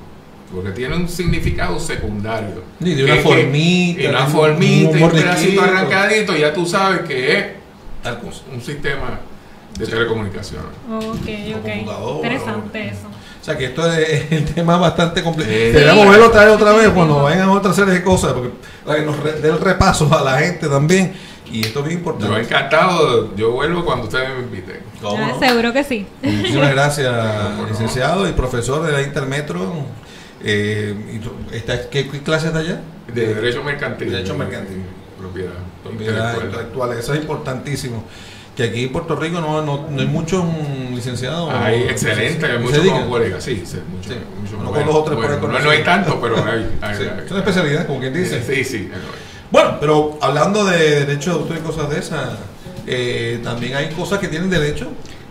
[0.54, 2.63] Porque tiene un significado secundario.
[2.82, 5.62] Y de una Que- que- formita, y una de un- formita, un y un pedacito
[5.62, 7.45] arrancadito, ya tú sabes que es
[8.04, 8.41] Tal cosa.
[8.54, 9.19] un sistema
[9.77, 10.67] de telecomunicaciones.
[10.89, 11.27] Ok,
[11.60, 12.15] ok.
[12.17, 13.07] Interesante o- eso.
[13.41, 15.49] O sea que esto es el tema bastante complejo.
[15.49, 15.57] Sí.
[15.57, 18.51] Deberíamos verlo otra vez, otra vez cuando vayan a otra serie de cosas, porque
[18.86, 21.13] para que nos re- dé el repaso a la gente también.
[21.51, 22.39] Y esto es bien Yo importante.
[22.41, 24.77] encantado, yo vuelvo cuando ustedes me inviten.
[25.01, 25.39] ¿Cómo Ah, no?
[25.39, 26.05] seguro que sí.
[26.21, 27.12] Muchísimas gracias,
[27.57, 27.67] no?
[27.67, 29.86] licenciado y profesor de la Intermetro.
[30.43, 30.95] Eh,
[31.51, 32.81] está- ¿qué, qué clase está allá?
[33.13, 34.12] De Derecho Mercantil.
[34.12, 34.84] Derecho Mercantil.
[35.19, 35.51] Propiedad.
[35.84, 36.45] Propiedad intelectual.
[36.47, 36.93] intelectual.
[36.97, 38.03] Eso es importantísimo.
[38.62, 40.43] Que aquí en Puerto Rico no, no, no hay muchos
[40.91, 41.52] licenciados.
[41.54, 44.15] Hay excelente, hay ¿Se muchos como colegas, sí, sí, mucho, Sí.
[44.39, 45.04] mucho Uno bueno, con
[45.39, 46.67] por no, no hay tanto, pero hay.
[46.82, 48.43] hay- Sí, hay- es una especialidad, como quien dice.
[48.43, 48.89] Sí, sí.
[49.50, 52.30] Bueno, pero hablando de derecho de autor y cosas de esas,
[52.88, 54.89] eh, también hay cosas que tienen derecho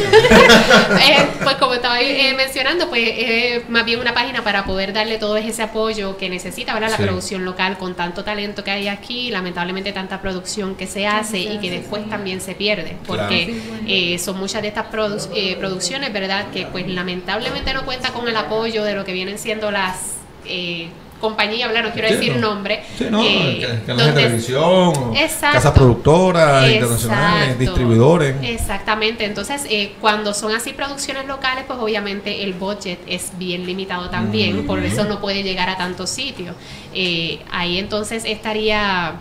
[1.01, 5.17] Eh, pues como estaba eh, mencionando, pues es más bien una página para poder darle
[5.17, 6.91] todo ese apoyo que necesita, ¿verdad?
[6.91, 7.03] La Sí.
[7.03, 11.57] producción local con tanto talento que hay aquí, lamentablemente tanta producción que se hace y
[11.59, 16.45] que después también se pierde, porque eh, son muchas de estas produ- eh, producciones, ¿verdad?
[16.53, 19.97] Que pues lamentablemente no cuenta con el apoyo de lo que vienen siendo las
[20.45, 20.89] eh,
[21.21, 21.83] compañías, ¿verdad?
[21.87, 22.49] No quiero Sí, decir no.
[22.49, 22.83] nombre.
[22.97, 25.55] Sí, no, eh, ca- canales de donde- televisión, Exacto.
[25.57, 28.35] casas productoras internacionales, distribuidores.
[28.43, 34.09] Exactamente, entonces eh, cuando son así producciones locales, pues obviamente el budget es bien limitado
[34.09, 36.55] también, por eso no puede llegar a tantos sitios.
[36.93, 39.13] Eh, ahí entonces estaría...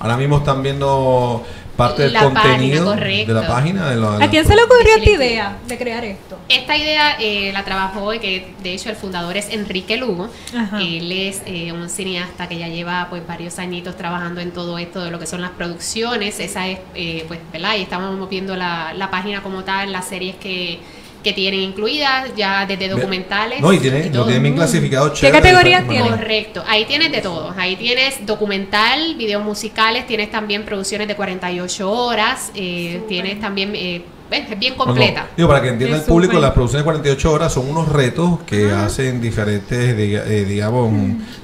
[0.00, 1.44] Ahora mismo están viendo
[1.76, 3.88] parte del La contenido de la página.
[3.90, 6.38] De la- ¿A quién se le ocurrió esta idea de crear esto?
[6.48, 10.28] Esta idea eh, la trabajó, que de hecho el fundador es Enrique Lugo.
[10.56, 10.80] Ajá.
[10.80, 15.02] Él es eh, un cineasta que ya lleva pues varios añitos trabajando en todo esto
[15.04, 16.40] de lo que son las producciones.
[16.40, 17.76] Esa es, eh, pues, ¿verdad?
[17.78, 20.78] Y estamos viendo la, la página como tal, las series que,
[21.22, 23.60] que tienen incluidas, ya desde documentales.
[23.60, 24.26] No, y tiene, lo todo.
[24.26, 25.12] tiene bien clasificado.
[25.12, 26.10] ¿Qué categorías de tiene?
[26.10, 26.22] manera.
[26.22, 27.54] Correcto, ahí tienes de todo.
[27.56, 34.02] Ahí tienes documental, videos musicales, tienes también producciones de 48 horas, eh, tienes también, eh,
[34.32, 34.84] ves, es bien No, no.
[34.86, 35.28] completa.
[35.36, 36.42] Digo, para que entienda Es el público, súper.
[36.42, 40.90] las producciones de 48 horas son unos retos que hacen diferentes, eh, digamos,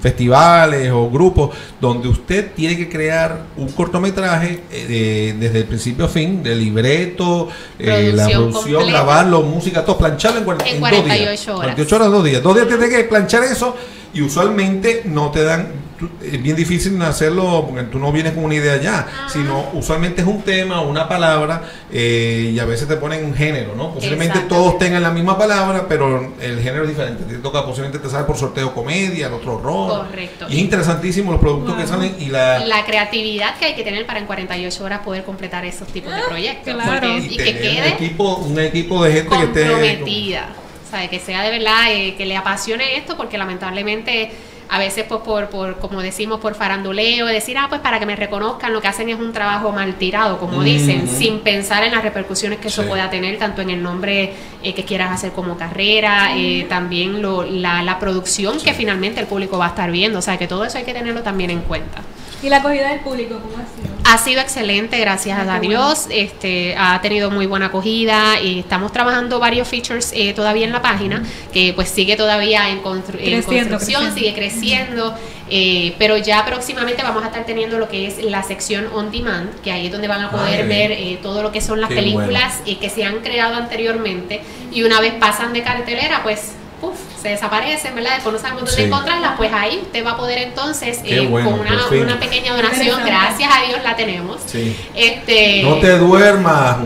[0.01, 6.07] festivales o grupos donde usted tiene que crear un cortometraje eh, de- desde el principio
[6.07, 7.49] a fin, de libreto,
[7.79, 8.91] eh, la Producción completa.
[8.91, 11.03] grabarlo, música, todo, plancharlo en, En en dos días.
[11.03, 11.59] 48 horas.
[11.75, 12.43] 48 horas, dos días.
[12.43, 13.77] Dos días tienes que planchar eso
[14.15, 15.69] y usualmente no te dan,
[15.99, 20.23] tú- es bien difícil hacerlo porque tú no vienes con una idea ya, sino usualmente
[20.23, 23.95] es un tema, una palabra eh, y a veces te ponen un género, ¿no?
[23.95, 27.25] Posiblemente todos tengan la misma palabra, pero el género es diferente.
[27.25, 30.07] Te toca, posiblemente te sale por sorteo comedia, el otro horror.
[30.07, 30.47] Correcto.
[30.49, 32.61] Y es interesantísimo los productos que salen y la...
[32.61, 36.23] La creatividad que hay que tener para en 48 horas poder completar esos tipos de
[36.23, 36.75] proyectos.
[36.75, 37.19] claro.
[37.19, 39.63] y y que un quede equipo, un equipo de gente que esté...
[39.67, 40.49] comprometida.
[40.87, 44.31] O sea, que sea de verdad, eh, que le apasione esto, porque lamentablemente
[44.69, 48.17] a veces pues por, por, como decimos, por faranduleo, decir, ah, pues para que me
[48.17, 52.03] reconozcan, lo que hacen es un trabajo mal tirado, como dicen, sin pensar en las
[52.03, 56.37] repercusiones que eso pueda tener, tanto en el nombre eh, que quieras hacer como carrera,
[56.37, 60.23] eh, también lo, la, la producción que finalmente el público va a estar viendo, o
[60.23, 62.03] sea, que todo eso hay que tenerlo también en cuenta.
[62.43, 63.98] ¿Y la acogida del público cómo ha sido?
[64.11, 66.07] Ha sido excelente, gracias Ah, a Dios.
[66.11, 70.81] Este, ha tenido muy buena acogida y estamos trabajando varios features eh, todavía en la
[70.81, 73.43] página, que pues sigue todavía en, constru- en Creciendo,
[73.77, 74.15] construcción, creciendo.
[74.15, 75.15] sigue creciendo,
[75.51, 79.51] eh, pero ya próximamente vamos a estar teniendo lo que es la sección on demand,
[79.61, 81.91] que ahí es donde van a poder Ay, ver eh, todo lo que son las
[81.91, 84.41] películas eh, que se han creado anteriormente
[84.73, 86.53] y una vez pasan de cartelera, pues...
[86.81, 88.15] Uf, se desaparecen, ¿verdad?
[88.15, 88.83] Después no sabemos dónde Sí.
[88.83, 93.01] encontrarlas, pues ahí usted va a poder entonces, eh, bueno, con una, una pequeña donación,
[93.05, 94.39] gracias a Dios la tenemos.
[94.47, 94.77] Sí.
[94.95, 96.77] Este, No te duermas,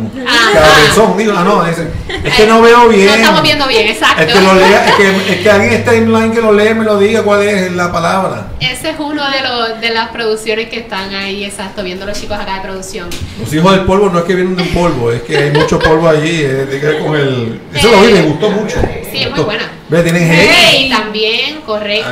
[0.53, 1.89] cabezón, digo, ah, no, dice,
[2.24, 3.07] es que no veo bien.
[3.07, 4.22] No estamos viendo bien, exacto.
[4.22, 6.85] Es que, lo lea, es, que, es que alguien está online que lo lee me
[6.85, 8.49] lo diga cuál es la palabra.
[8.61, 12.39] Ese es uno de, los, de las producciones que están ahí, exacto, viendo los chicos
[12.39, 13.09] acá de producción.
[13.41, 15.78] Los hijos del polvo no es que vienen de un polvo, es que hay mucho
[15.78, 16.43] polvo allí.
[16.43, 17.61] eh, tiene con el.
[17.74, 18.76] Eso lo vi, me gustó mucho.
[19.11, 19.70] Sí, es muy buena.
[19.89, 22.11] Ve, tienen Hey, también, correcto.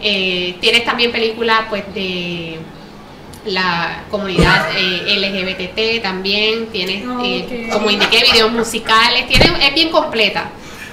[0.00, 2.58] Eh, tienes también películas pues de
[3.46, 10.50] la comunidad eh, LGBT también, tienes eh, como indiqué videos musicales, tiene, es bien completa.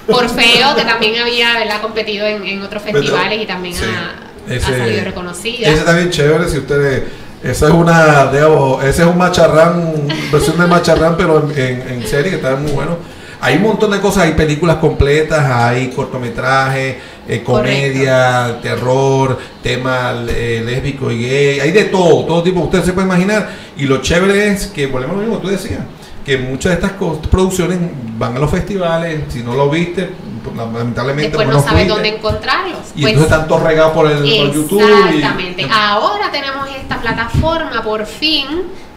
[0.08, 1.82] Por feo, que también había ¿verdad?
[1.82, 3.84] competido en, en otros festivales y también Sí.
[3.86, 5.68] ha, ha Ese- salido reconocida.
[5.68, 7.04] Ese está bien chévere si ustedes.
[7.44, 8.28] Esa es una.
[8.32, 12.56] digamos, ese es un macharrán, versión de macharrán, pero en, en, en serie que está
[12.56, 12.98] muy bueno.
[13.46, 16.96] Hay un montón de cosas, hay películas completas, hay cortometrajes,
[17.28, 22.94] eh, comedia, terror, tema eh, lésbico y gay, hay de todo, todo tipo, usted se
[22.94, 23.48] puede imaginar.
[23.78, 25.82] Y lo chévere es que, volvemos a lo mismo, tú decías,
[26.26, 26.94] que muchas de estas
[27.30, 27.78] producciones
[28.18, 30.10] van a los festivales, si no lo viste,
[30.44, 32.80] pues, lamentablemente Después pues, no sabes dónde encontrarlos.
[32.96, 34.82] Y Pues, entonces están todos regados por el por YouTube.
[35.12, 35.68] y- Exactamente.
[35.72, 38.48] Ahora tenemos esta plataforma por fin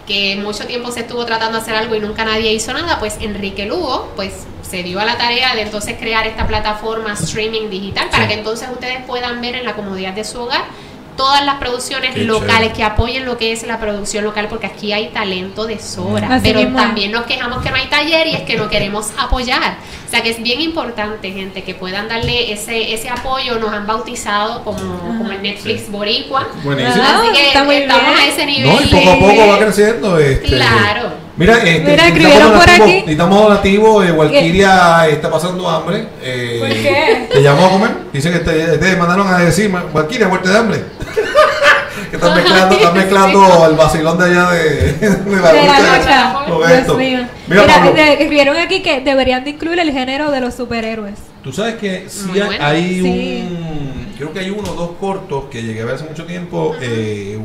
[0.09, 3.17] que mucho tiempo se estuvo tratando de hacer algo y nunca nadie hizo nada, pues
[3.21, 4.33] Enrique Lugo pues
[4.69, 8.29] se dio a la tarea de entonces crear esta plataforma streaming digital para Sí.
[8.31, 10.63] que entonces ustedes puedan ver en la comodidad de su hogar
[11.19, 12.73] todas las producciones Qué locales chévere.
[12.73, 16.41] que apoyen lo que es la producción local porque aquí hay talento de sobra, Así
[16.51, 19.77] pero también nos quejamos que no hay taller y es que no queremos apoyar.
[20.07, 23.59] O sea que es bien importante, gente, que puedan darle ese, ese apoyo.
[23.59, 24.79] Nos han bautizado como,
[25.19, 26.49] como el Netflix Boricua.
[26.65, 27.05] Buenísimo.
[27.07, 28.17] Ah, Así que está muy estamos bien.
[28.19, 28.71] a ese nivel.
[28.75, 30.19] No, y poco a poco va creciendo.
[30.19, 31.28] Este, Claro.
[31.39, 32.93] Mira, este, Mira, escribieron por aquí.
[32.95, 34.03] Necesitamos donativo.
[34.03, 36.07] Eh, Walkiria está pasando hambre.
[36.23, 37.29] Eh, ¿Por qué?
[37.33, 37.91] ¿Te llamó a comer?
[38.13, 40.83] Dicen que te, te mandaron a decir, "Ma- Walkiria, muerte de hambre.
[42.11, 45.09] que están mezclando, están mezclando el vacilón de allá de, de
[45.41, 46.95] la De la esto.
[46.97, 47.19] mío.
[47.47, 51.15] Mira, Mira, de- escribieron aquí que deberían de incluir el género de los superhéroes.
[51.45, 52.65] tú sabes que sí Muy hay, bueno.
[52.67, 53.49] hay Sí.
[53.49, 56.75] un, creo que hay uno o dos cortos que llegué a ver hace mucho tiempo.
[56.81, 57.39] eh,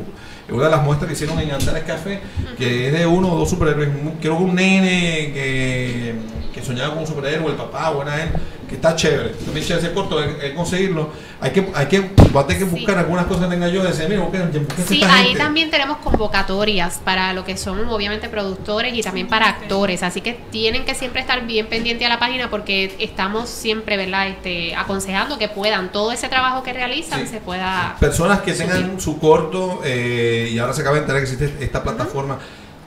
[0.54, 2.22] una de las muestras que hicieron en Antares Café,
[2.58, 3.89] que es de uno o dos superhéroes.
[4.22, 8.30] Creo que un nene que, soñaba con un superhéroe, el papá, buena él,
[8.68, 9.30] que está chévere.
[9.30, 11.09] También chévere ese corto, hay que conseguirlo.
[11.41, 11.99] Hay que, hay que,
[12.34, 12.76] va a tener que Sí.
[12.78, 15.39] buscar algunas cosas que tenga yo, decir, mira, busquen, busquen Sí, esta ahí gente.
[15.39, 20.34] también tenemos convocatorias para lo que son obviamente productores y también para actores, así que
[20.51, 24.30] tienen que siempre estar bien pendientes a la página porque estamos siempre, ¿verdad?
[24.30, 27.28] Este, aconsejando que puedan todo ese trabajo que realizan Sí.
[27.28, 31.30] se pueda Personas que tengan su corto eh, y ahora se acaba de enterar que
[31.30, 32.39] existe esta plataforma.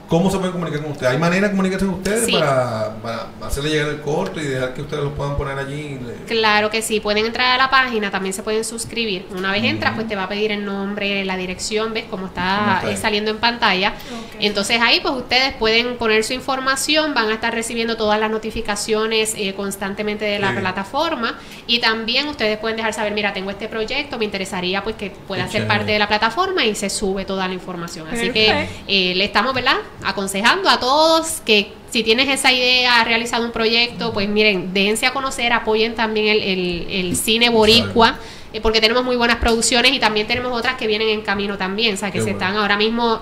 [0.08, 1.12] ¿Cómo se pueden comunicar con ustedes?
[1.12, 2.32] ¿Hay manera de comunicarse con ustedes Sí.
[2.32, 5.98] para, para hacerle llegar el corto y dejar que ustedes lo puedan poner allí?
[6.28, 9.26] Claro que sí, pueden entrar a la página, también se pueden suscribir.
[9.36, 12.58] Una vez entras, pues te va a pedir el nombre, la dirección, ves cómo está,
[12.58, 12.96] Cómo está ahí.
[12.96, 13.94] saliendo en pantalla.
[14.38, 19.34] Entonces ahí pues ustedes pueden poner su información, van a estar recibiendo todas las notificaciones
[19.36, 20.58] eh, constantemente de la Sí.
[20.60, 21.34] plataforma
[21.66, 25.44] y también ustedes pueden dejar saber, mira, tengo este proyecto, me interesaría pues que pueda
[25.46, 25.78] Qué ser chévere.
[25.78, 28.06] parte de la plataforma y se sube toda la información.
[28.08, 29.76] Así que eh, le estamos, ¿verdad?
[30.04, 35.06] Aconsejando a todos que si tienes esa idea, has realizado un proyecto, pues miren, déjense
[35.06, 38.18] a conocer, apoyen también el, el- el cine boricua,
[38.52, 41.94] eh, porque tenemos muy buenas producciones y también tenemos otras que vienen en camino también,
[41.94, 42.38] o sea, que Qué se bueno.
[42.46, 43.20] están ahora mismo,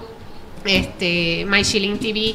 [0.64, 2.34] este, My Shilling TV.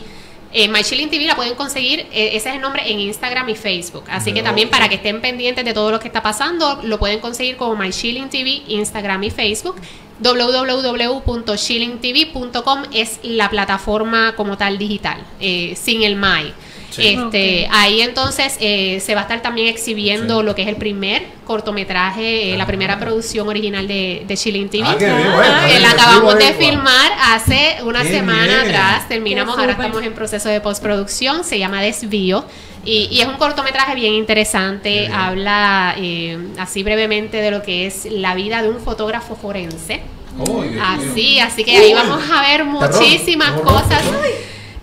[0.51, 3.55] Eh, My Shilling TV la pueden conseguir, eh, ese es el nombre en Instagram y
[3.55, 4.05] Facebook.
[4.09, 7.19] Así que también para que estén pendientes de todo lo que está pasando, lo pueden
[7.19, 9.75] conseguir como My Shilling TV, Instagram y Facebook.
[10.21, 16.53] www.shillingtv.com es la plataforma como tal digital, eh, sin el My.
[16.91, 17.07] Sí.
[17.07, 17.67] Este.
[17.71, 20.45] Ahí entonces eh, se va a estar también exhibiendo Sí.
[20.45, 22.67] lo que es el primer cortometraje, eh, la Ah.
[22.67, 24.83] primera producción original de, de TV.
[24.87, 28.75] Ah, qué bien, Ah, bueno, que ahí la acabamos de filmar hace una semana bien.
[28.75, 29.07] atrás.
[29.07, 31.43] Terminamos, ahora estamos en proceso de postproducción.
[31.43, 32.45] Se llama Desvío.
[32.85, 35.09] Y, y es un cortometraje bien interesante.
[35.13, 40.01] Habla eh, así brevemente de lo que es la vida de un fotógrafo forense.
[40.39, 40.63] Oh.
[40.81, 44.01] Así, así que ahí vamos a ver muchísimas cosas.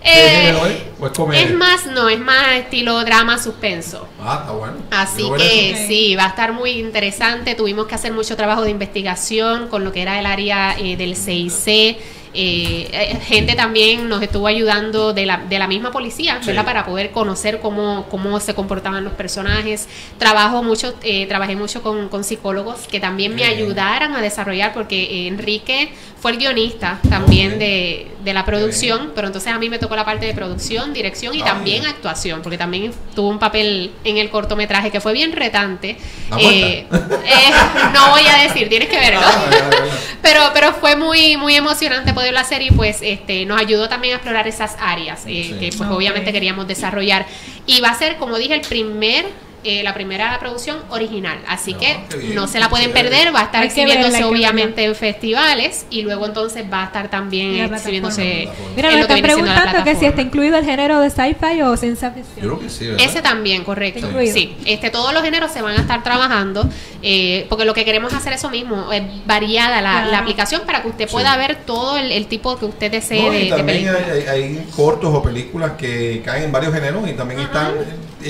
[0.03, 0.67] Terror.
[0.67, 0.83] ¿Qué Eh, es?
[1.01, 1.41] ¿O es comedia?
[1.43, 4.07] es más, no, es más estilo drama suspenso.
[4.21, 4.73] Ah, está bueno.
[4.91, 5.87] Así que eso.
[5.87, 7.55] Sí, va a estar muy interesante.
[7.55, 11.15] Tuvimos que hacer mucho trabajo de investigación con lo que era el área eh, del
[11.15, 11.97] CIC.
[12.39, 16.47] Eh, eh, gente también nos estuvo ayudando de la, de la misma policía, Sí.
[16.47, 16.65] ¿verdad?
[16.65, 19.87] Para poder conocer cómo, cómo se comportaban los personajes.
[20.19, 25.27] Trabajo mucho, eh, trabajé mucho con, con psicólogos que también me ayudaran a desarrollar, porque
[25.27, 25.89] Enrique
[26.27, 30.03] fue el guionista también de, de la producción, pero entonces a mí me tocó la
[30.03, 34.29] parte de producción, dirección y Ah, también actuación, porque también tuvo un papel en el
[34.29, 35.95] cortometraje que fue bien retante.
[36.29, 37.51] ¿La Eh, eh,
[37.93, 39.21] no voy a decir, tienes que verlo.
[39.23, 39.85] Ah, ya, ya, ya.
[40.21, 44.17] Pero, pero fue muy, muy emocionante poderlo hacer y pues este nos ayudó también a
[44.17, 45.55] explorar esas áreas eh, Sí.
[45.57, 47.25] que pues obviamente queríamos desarrollar.
[47.65, 49.25] Y va a ser, como dije, el primer
[49.63, 53.41] eh, la primera producción original, así No, que bien, no se la pueden perder, va
[53.41, 58.47] a estar exhibiéndose obviamente en festivales y luego entonces va a estar también exhibiéndose.
[58.75, 61.75] Mira, me lo que están preguntando que si está incluido el género de sci-fi o
[61.75, 62.35] ciencia ficción.
[62.45, 63.05] Yo creo que sí, ¿verdad?
[63.05, 64.07] Ese también, correcto.
[64.31, 66.67] Sí, este, todos los géneros se van a estar trabajando
[67.01, 70.11] eh, porque lo que queremos hacer eso mismo, es variada la, Claro.
[70.11, 71.11] la aplicación para que usted Sí.
[71.13, 74.13] pueda ver todo el, el tipo que usted desee No, de, y de también película.
[74.13, 77.73] hay, hay- hay cortos o películas que caen en varios géneros y también están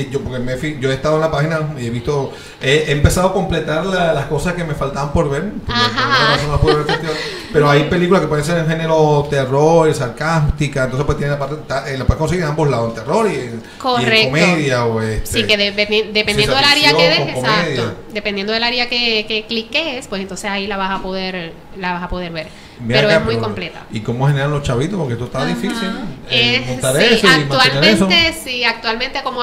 [0.01, 2.31] eh, yo porque me yo he estado en la página y he visto
[2.61, 6.37] he, he empezado a completar la- las cosas que me faltaban por ver Ajá.
[6.47, 6.85] no ver
[7.53, 11.55] pero hay películas que pueden ser en género terror sarcástica entonces pues tiene la parte
[11.93, 14.25] eh, la puedes conseguir en ambos lados en terror y en, y en Correcto.
[14.29, 18.89] comedia o este, Sí, que dependi- dependiendo del área que des, exacto, dependiendo del área
[18.89, 22.47] que, que cliques, pues entonces ahí la vas a poder la vas a poder ver.
[22.79, 23.85] Mira pero acá, es muy completa.
[23.91, 25.89] y cómo generan los chavitos porque esto está difícil
[26.29, 29.41] eh, montar sí, eso y mantener eso actualmente, sí, actualmente como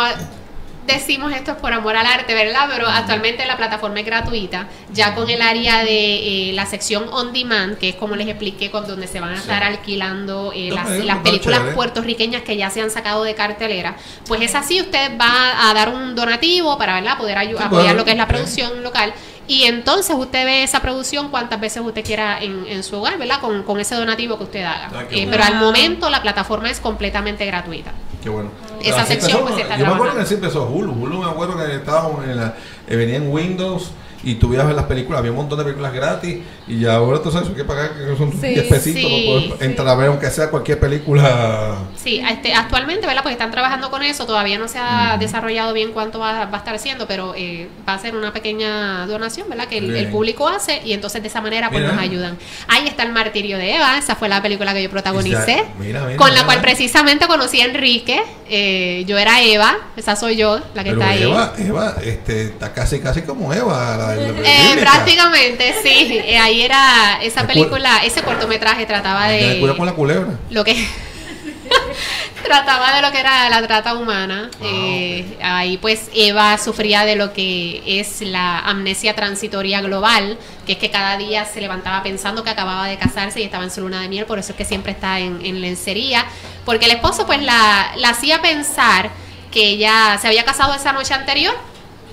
[0.87, 2.66] decimos esto es por amor al arte, ¿verdad?
[2.70, 7.32] Pero actualmente la plataforma es gratuita, ya con el área de eh, la sección on
[7.32, 9.43] demand, que es como les expliqué, con donde se van a Sí.
[9.43, 11.74] estar alquilando eh, No, las, películas chévere.
[11.74, 15.89] puertorriqueñas que ya se han sacado de cartelera, pues es así, usted va a dar
[15.89, 17.16] un donativo para, ¿verdad?
[17.18, 19.12] Poder Sí, apoyar bueno, lo que es la producción local.
[19.47, 23.41] Y entonces usted ve esa producción cuantas veces usted quiera en, en su hogar, ¿verdad?
[23.41, 24.89] Con, con ese donativo que usted haga.
[24.95, 25.30] Ah, Eh, bueno.
[25.32, 27.93] pero al momento la plataforma es completamente gratuita.
[28.25, 28.49] Qué bueno.
[28.83, 30.93] Esa sección, empezó, pues, está Yo me acuerdo que así empezó Hulu.
[30.93, 32.55] Hulu me acuerdo que estaba en la,
[32.89, 33.91] eh, venía en Windows
[34.25, 37.22] y tú ibas a ver las películas, había un montón de películas gratis y ahora
[37.22, 39.64] tú sabes, hay que pagar que son Sí, 10 pesitos sí, para poder sí.
[39.64, 41.77] entrar a ver aunque sea cualquier película.
[41.97, 43.22] Sí, este, actualmente, ¿verdad?
[43.22, 46.59] Pues están trabajando con eso, todavía no se ha desarrollado bien cuánto va, va a
[46.59, 49.68] estar haciendo, pero eh, va a ser una pequeña donación, ¿verdad?
[49.68, 51.95] Que el, público hace y entonces de esa manera pues Mira.
[51.95, 52.39] nos ayudan.
[52.68, 56.16] Ahí está el martirio de Eva, esa fue la película que yo protagonicé, Mira, mira,
[56.16, 60.85] con la cual precisamente conocí a Enrique, eh, yo era Eva, esa soy yo, la
[60.85, 61.22] que Pero está ahí.
[61.22, 66.20] Eva, Eva, este, está casi casi como Eva, la Eh, prácticamente, sí.
[66.24, 70.38] Eh, ahí era esa película, ese cortometraje trataba de con la culebra.
[70.50, 70.74] lo que
[72.44, 74.50] trataba de lo que era la trata humana.
[74.62, 80.78] Eh, ahí pues Eva sufría de lo que es la amnesia transitoria global, que es
[80.78, 84.00] que cada día se levantaba pensando que acababa de casarse y estaba en su luna
[84.00, 86.26] de miel, por eso es que siempre está en, en lencería,
[86.64, 89.10] porque el esposo pues la, la hacía pensar
[89.50, 91.54] que ella se había casado esa noche anterior,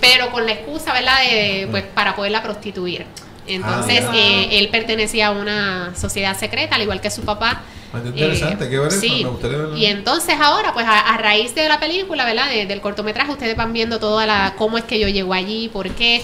[0.02, 3.06] pero con la excusa, ¿verdad?, de, pues para poderla prostituir.
[3.48, 7.62] Entonces, Ah, eh, él pertenecía a una sociedad secreta, al igual que su papá.
[7.94, 9.24] Ah, qué interesante, qué ver eso, sí.
[9.24, 9.78] me.
[9.78, 12.50] Y entonces ahora, pues a, a raíz de la película, ¿verdad?
[12.50, 15.90] De- del cortometraje, ustedes van viendo toda la cómo es que yo llego allí, por
[15.90, 16.24] qué.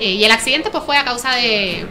[0.00, 1.86] Eh, y el accidente pues fue a causa de...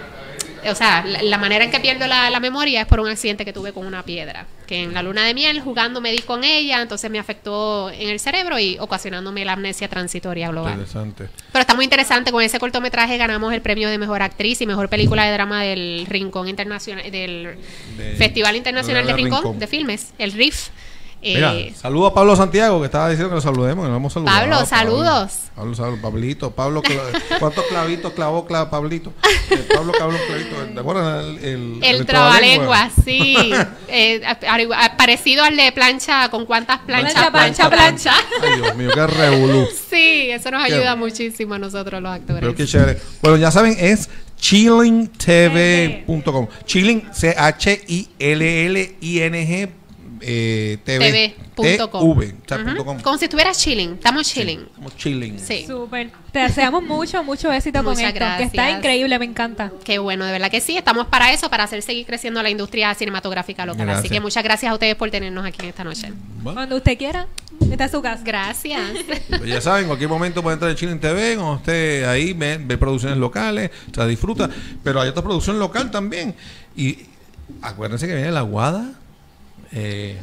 [0.70, 3.46] O sea, la, la manera en que pierdo la, la memoria es por un accidente
[3.46, 4.46] que tuve con una piedra.
[4.68, 8.10] Que en la luna de miel, jugando, me di con ella, entonces me afectó en
[8.10, 10.74] el cerebro y ocasionándome la amnesia transitoria global.
[10.74, 11.28] Interesante.
[11.52, 14.90] Pero está muy interesante, con ese cortometraje ganamos el premio de mejor actriz y mejor
[14.90, 17.58] película de drama del Rincón Internacional, del
[17.98, 19.60] De- Festival Internacional de de Rincón, Rincón.
[19.60, 20.70] de Filmes, el RIF.
[21.26, 24.12] Eh, Mira, saludo a Pablo Santiago, que estaba diciendo que lo saludemos, que lo hemos
[24.12, 24.38] saludado.
[24.40, 25.32] Pablo, saludos.
[25.56, 26.82] Pablo, saludos, Pablito, Pablo,
[27.40, 29.14] ¿cuántos clavitos clavó cla- Pablito?
[29.52, 31.24] Eh, Pablo clavó un clavito, ¿te acuerdas?
[31.26, 33.54] El, el, el trabalengua, sí.
[33.96, 34.22] Eh,
[34.98, 37.14] parecido al de plancha, ¿con cuántas planchas?
[37.30, 38.12] Plancha, plancha, plancha.
[38.42, 39.68] Ay, Dios mío, qué revolú.
[39.90, 42.40] Sí, eso nos Qué- ayuda muchísimo a nosotros los actores.
[42.42, 42.98] Pero qué chévere.
[43.22, 46.48] Bueno, ya saben, es chillingtv.com.
[46.66, 48.10] Chilling, C-H-I-L-L-I-N-G
[50.26, 51.36] eh, TV.
[51.56, 52.18] TV.com.
[52.18, 53.04] TV, o sea.
[53.04, 54.66] Como si estuvieras chilling, estamos chilling.
[54.76, 55.40] Como chilling.
[55.40, 55.66] Sí.
[55.68, 56.12] Súper.
[56.32, 58.26] Te deseamos mucho, mucho éxito con Muchas esto.
[58.38, 59.72] Que está increíble, me encanta.
[59.84, 62.94] Qué bueno, de verdad que sí, estamos para eso, para hacer seguir creciendo la industria
[62.96, 63.90] cinematográfica local.
[63.90, 66.12] Así que muchas gracias a ustedes por tenernos aquí en esta noche.
[66.42, 67.28] Bueno, Cuando usted quiera,
[67.70, 68.24] está en su casa.
[68.24, 68.82] Gracias.
[69.30, 72.58] pues ya saben, en cualquier momento puede entrar en Chilling TV, cuando esté ahí, ve,
[72.60, 74.50] ve producciones locales, o sea, disfruta.
[74.84, 76.34] Pero hay otra producción local también.
[76.76, 76.98] Y
[77.62, 78.94] acuérdense que viene la Aguada
[79.74, 80.18] eh,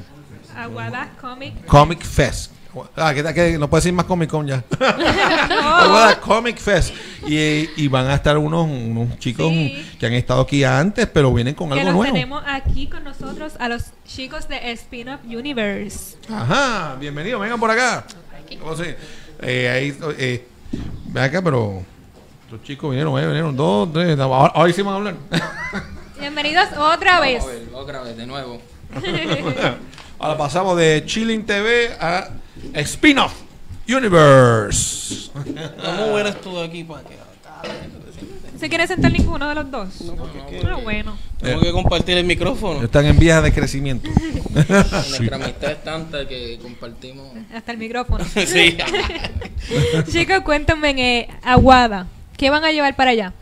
[0.57, 1.64] Aguada Comic.
[1.66, 2.53] Comic Fest.
[2.94, 4.62] Ah, que, que no puede decir más Comic Con ya.
[4.80, 6.94] Aguada Comic Fest.
[7.26, 9.96] Y, y van a estar unos, unos chicos Sí.
[9.98, 12.12] que han estado aquí antes, pero vienen con Que algo los nuevo.
[12.14, 16.16] tenemos aquí con nosotros a los chicos de Spin-Off Universe.
[16.32, 18.05] Ajá, bienvenido, vengan por acá.
[18.61, 18.96] ¿Cómo se-
[19.42, 20.46] eh, ahí, eh,
[21.07, 21.82] ven acá, pero
[22.51, 25.14] los chicos vinieron, eh, vinieron dos, tres, ahora, ahora sí van a hablar.
[26.20, 27.38] Bienvenidos otra vez.
[27.42, 28.61] Vamos a ver, otra vez, de nuevo.
[30.18, 32.30] ahora pasamos de Chilling TV a
[32.74, 33.32] Spin-off
[33.88, 35.30] Universe.
[35.84, 37.20] ¿Cómo hubieras tú aquí para que
[38.61, 39.88] ¿Se quiere sentar ninguno de los dos?
[40.68, 41.16] Ah, bueno.
[41.41, 42.84] tengo que compartir el micrófono?
[42.84, 44.11] Están en vías de crecimiento.
[44.55, 47.26] Nuestra amistad es tanta que compartimos.
[47.55, 48.22] Hasta el micrófono.
[48.47, 48.76] sí.
[50.12, 53.32] Chicos, cuéntenme, eh, Aguada, ¿qué van a llevar para allá?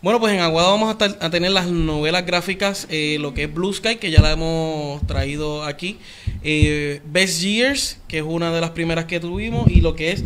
[0.00, 3.44] Bueno, pues en Aguada vamos a, estar- a tener las novelas gráficas, eh, lo que
[3.44, 5.98] es Blue Sky, que ya la hemos traído aquí.
[6.44, 10.22] eh, Best Years, que es una de las primeras que tuvimos, y lo que es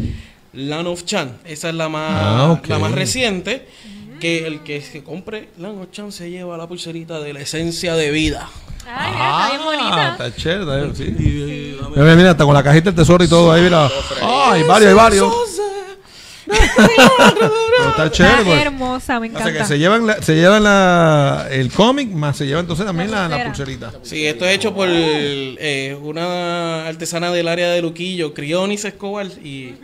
[0.53, 1.39] Land of Chan.
[1.47, 3.66] Esa es la más, Ah, la más reciente.
[4.20, 7.95] Que el que se compre Land of Chan se lleva la pulserita de la esencia
[7.97, 8.49] de vida.
[8.87, 10.09] Ay, mira, está bien bonita.
[10.09, 11.05] Ah, está chévere, sí.
[11.97, 13.89] Mira, mira, hasta con la cajita del tesoro y todo ahí, mira.
[14.20, 15.33] Ah, hay varios, hay varios.
[16.53, 18.61] Está chévere, Está pues.
[18.63, 19.65] hermosa, me O sea que encanta.
[19.67, 23.93] se llevan, la- se llevan la, el cómic, más se lleva entonces también la, pulserita.
[24.03, 29.75] Sí, esto es hecho por eh, una artesana del área de Luquillo, Crionis Escobar, y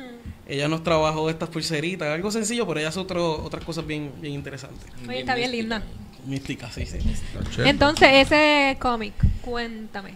[0.47, 4.35] ella nos trabajó estas pulseritas, algo sencillo, pero ella hace otro, otras cosas bien, bien
[4.35, 4.87] interesantes.
[5.09, 5.83] Oye, está bien linda.
[6.27, 6.99] Místicas, sí, sí.
[6.99, 7.71] Está chévere.
[7.71, 10.15] Entonces, ese cómic, cuéntame.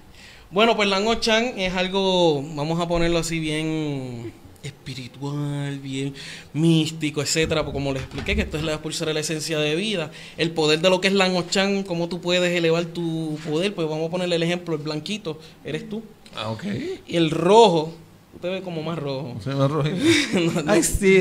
[0.50, 4.32] Bueno, pues Lango Chan es algo, vamos a ponerlo así, bien
[4.62, 6.14] espiritual, bien
[6.52, 10.10] místico, etcétera, como les expliqué que esto es la pulsera de la esencia de vida,
[10.36, 13.88] el poder de lo que es Lango Chan, cómo tú puedes elevar tu poder, pues
[13.88, 16.02] vamos a ponerle el ejemplo, el blanquito, eres tú,
[16.34, 16.64] Ah, ok.
[17.06, 17.92] y el rojo,
[18.34, 19.36] usted ve como más rojo.
[19.42, 19.90] Se me arroja.
[20.66, 21.18] Ay, sí,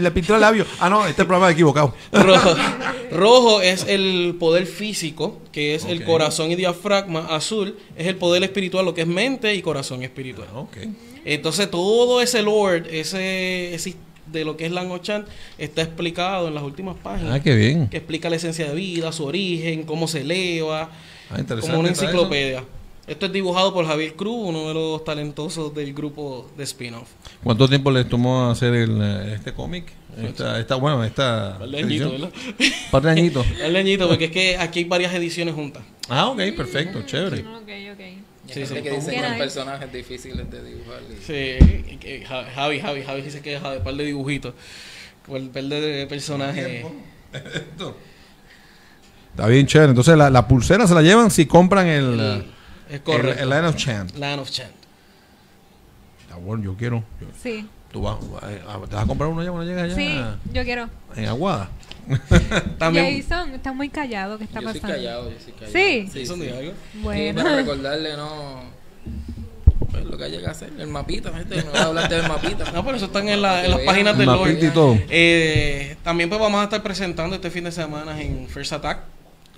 [0.00, 0.66] le, pintó el labio.
[0.80, 1.94] Ah, no, este programa es equivocado.
[2.12, 2.54] Rojo.
[3.12, 7.26] Rojo es el poder físico, que es el corazón y diafragma.
[7.30, 10.48] Azul es el poder espiritual, lo que es mente y corazón espiritual.
[10.54, 10.78] Ok.
[11.24, 13.94] Entonces todo ese lord, ese, ese
[14.26, 15.26] de lo que es Langochan
[15.58, 17.34] está explicado en las últimas páginas.
[17.34, 17.88] Ah, qué bien.
[17.88, 20.90] Que explica la esencia de vida, su origen, cómo se eleva,
[21.30, 21.68] Ah, interesante.
[21.68, 22.64] como una enciclopedia.
[23.06, 27.08] Esto es dibujado por Javier Cruz, uno de los talentosos del grupo de spin-off.
[27.42, 29.92] ¿Cuánto tiempo les tomó hacer el, eh, este cómic?
[30.16, 31.58] Esta, esta, bueno, esta.
[31.62, 32.12] El leñito, edición.
[32.12, 32.30] ¿verdad?
[32.90, 33.46] Par de añitos.
[33.62, 35.82] El leñito, porque es que aquí hay varias ediciones juntas.
[36.08, 37.40] Ah, ok, perfecto, chévere.
[37.40, 38.00] Ok, ok.
[38.46, 38.74] Sí, sí.
[38.82, 41.00] que dice Qué que personajes difíciles de dibujar.
[41.10, 42.24] y- Sí,
[42.54, 44.54] Javi, Javi, Javi dice que es de par de dibujitos.
[45.26, 46.84] Por el par de personajes.
[47.32, 47.96] Esto.
[49.30, 49.90] Está bien chévere.
[49.90, 52.44] Entonces la, la pulsera se la llevan si compran el, El-
[52.88, 53.42] es el, correcto.
[53.42, 54.16] el Line of Chant.
[54.16, 54.72] Land of Chant.
[56.22, 57.02] Está bueno, yo quiero.
[57.20, 58.16] yo- Sí, ¿Tú vas,
[58.48, 59.94] eh, ¿Te vas a comprar uno ya cuando llegas allá?
[59.94, 60.20] sí,
[60.52, 60.88] yo quiero.
[61.14, 61.68] En Aguada.
[62.78, 63.22] También.
[63.22, 64.36] Jason, está muy callado.
[64.36, 64.96] ¿Qué está Yo soy pasando?
[64.96, 65.72] callado, yo soy callado.
[65.72, 66.08] Sí.
[66.12, 66.48] sí, ¿Eso sí.
[66.48, 66.72] algo?
[66.92, 67.42] Sí, Bueno.
[67.42, 68.62] para recordarle, no.
[69.92, 71.56] Pues lo que llega a hacer, el mapita, gente.
[71.62, 72.64] No voy a hablarte del mapita.
[72.72, 74.64] No, pero eso están en, la- en las Que páginas del Mapita Lord.
[74.64, 74.98] y todo.
[75.08, 79.02] Eh, también pues vamos a estar presentando este fin de semana en First Attack,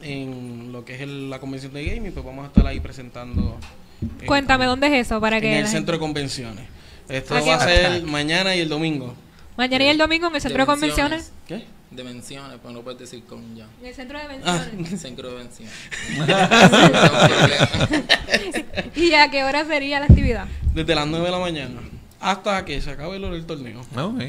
[0.06, 3.58] en lo que es el- la convención de gaming, pues vamos a estar ahí presentando.
[4.22, 5.20] eh, Cuéntame, ¿dónde es eso?
[5.20, 6.64] Para En que el la centro de convenciones.
[7.08, 9.14] Esto va a en- ser mañana y el domingo.
[9.56, 11.32] Mañana y el domingo en el centro de convenciones.
[11.46, 11.64] ¿Qué?
[11.90, 13.66] Dimensiones, pues no puedes decir con ya.
[13.80, 14.66] En el centro de Ah.
[14.68, 15.00] convenciones.
[15.00, 15.72] Centro de dimensiones.
[18.96, 20.46] ¿Y a qué hora sería la actividad?
[20.74, 21.80] Desde las 9 de la mañana
[22.20, 23.82] hasta que se acabe el, el torneo.
[23.94, 24.20] Ah, ok.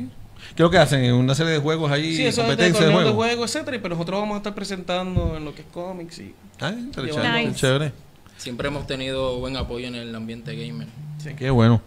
[0.56, 1.14] ¿Qué es lo que hacen?
[1.14, 3.14] Una serie de juegos ahí, Sí, eso es de juegos.
[3.14, 6.72] juego, etcétera, pero nosotros vamos a estar presentando en lo que es cómics y Ah,
[6.72, 7.60] interesante, Nice.
[7.60, 7.92] chévere.
[8.38, 10.88] Siempre hemos tenido buen apoyo en el ambiente gamer.
[11.24, 11.32] sí.
[11.38, 11.82] Qué bueno.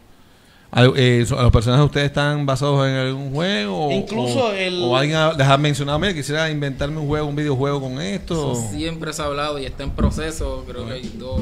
[0.97, 3.89] Eh, so- ¿Los personajes de ustedes están basados en algún juego?
[3.89, 7.27] o- Incluso o, el- O alguien ha- les ha mencionado, mira, quisiera inventarme un juego,
[7.27, 8.53] un videojuego con esto.
[8.53, 10.65] Eso siempre se ha hablado y está en proceso.
[10.69, 11.41] Creo que hay dos.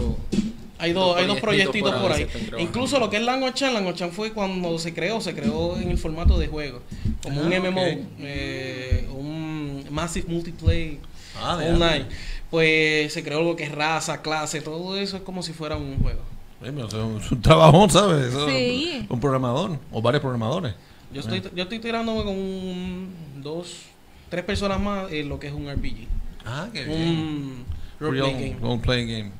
[0.78, 2.26] Hay dos, hay dos proyectitos por ahí.
[2.58, 6.38] Incluso lo que es Langochan, Langochan fue cuando se creó, se creó en el formato
[6.38, 6.80] de juego.
[7.22, 7.82] Como un Ah, MMO,
[8.20, 10.98] eh, un Massive Multiplayer
[11.40, 12.06] Ah, Online.
[12.50, 15.98] Pues se creó lo que es raza, clase, todo eso es como si fuera un
[15.98, 16.20] juego.
[16.62, 18.32] Sí, es un trabajón, ¿sabes?
[18.48, 19.06] Sí.
[19.08, 20.74] Un programador o varios programadores.
[21.12, 23.82] Yo estoy, yo estoy tirándome con un, dos,
[24.28, 26.06] tres personas más en lo que es un RPG.
[26.44, 27.64] Ah, qué Un
[28.00, 28.56] roleplay Real game.
[28.60, 29.30] role-play game.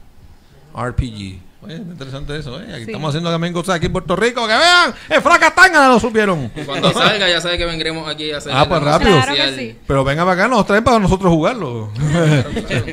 [0.84, 1.40] RPG.
[1.60, 2.66] Oye, es interesante eso, ¿eh?
[2.72, 2.90] Aquí Sí.
[2.90, 4.42] estamos haciendo también cosas aquí en Puerto Rico.
[4.46, 4.94] ¡Que vean!
[5.08, 6.48] ¡En Fracatanga lo supieron!
[6.64, 8.52] Cuando salga, ya sabes que vendremos aquí a hacer.
[8.54, 9.10] Ah, pues rápido.
[9.10, 9.58] Claro que oficial.
[9.58, 9.76] sí.
[9.84, 11.90] Pero venga para acá, nos traen para nosotros jugarlo.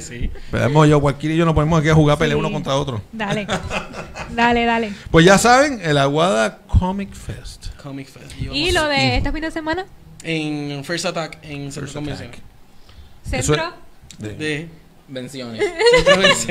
[0.01, 0.31] sí.
[0.35, 2.39] Esperemos yo, cualquiera y yo nos ponemos aquí a jugar, pelear Sí.
[2.39, 3.01] uno contra otro.
[3.11, 3.45] Dale.
[4.31, 4.93] Dale, dale.
[5.11, 7.67] Pues ya saben, el Aguada Comic Fest.
[7.83, 8.31] Comic Fest.
[8.51, 9.85] ¿Y lo de este fin de semana?
[10.23, 12.29] En First Attack, en Centro First Convención.
[12.29, 12.41] Attack.
[13.29, 13.73] ¿Centro?
[14.17, 14.69] De
[15.07, 15.63] Venciones.
[16.37, 16.47] Si,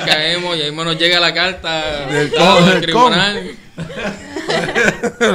[0.00, 3.50] caemos y ahí nos llega la carta Del com- del tribunal.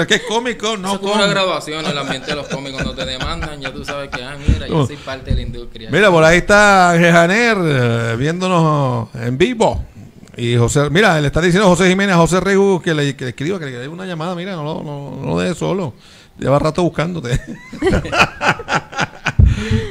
[0.07, 0.67] ¿Qué es cómico?
[0.73, 3.61] Eso No es como una graduación en el ambiente de los cómics cuando te demandan,
[3.61, 5.89] ya tú sabes que, ah, mira, yo soy parte de la industria.
[5.89, 9.85] Mira, por ahí está Rejaner eh, viéndonos en vivo.
[10.35, 13.29] Y José, mira, le está diciendo José Jiménez, a José Regu que le, que le
[13.31, 14.35] escriba, que le dé una llamada.
[14.35, 15.93] Mira, no lo, no, no dejes solo.
[16.37, 17.41] Lleva rato buscándote.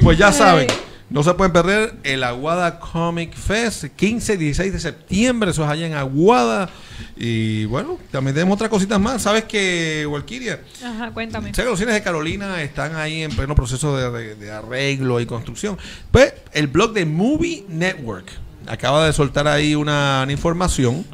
[0.01, 0.67] pues ya saben,
[1.09, 5.51] no se pueden perder el Aguada Comic Fest, 15 y 16 de septiembre.
[5.51, 6.69] Eso es allá en Aguada.
[7.15, 9.21] Y bueno, también tenemos otras cositas más.
[9.21, 10.59] ¿Sabes que, Walkiria?
[10.83, 11.53] Ajá, cuéntame.
[11.53, 15.19] Sé que los cines de Carolina están ahí en pleno proceso de, arre- de arreglo
[15.21, 15.77] y construcción.
[16.11, 18.27] Pues el blog de Movie Network
[18.67, 21.05] acaba de soltar ahí una, una información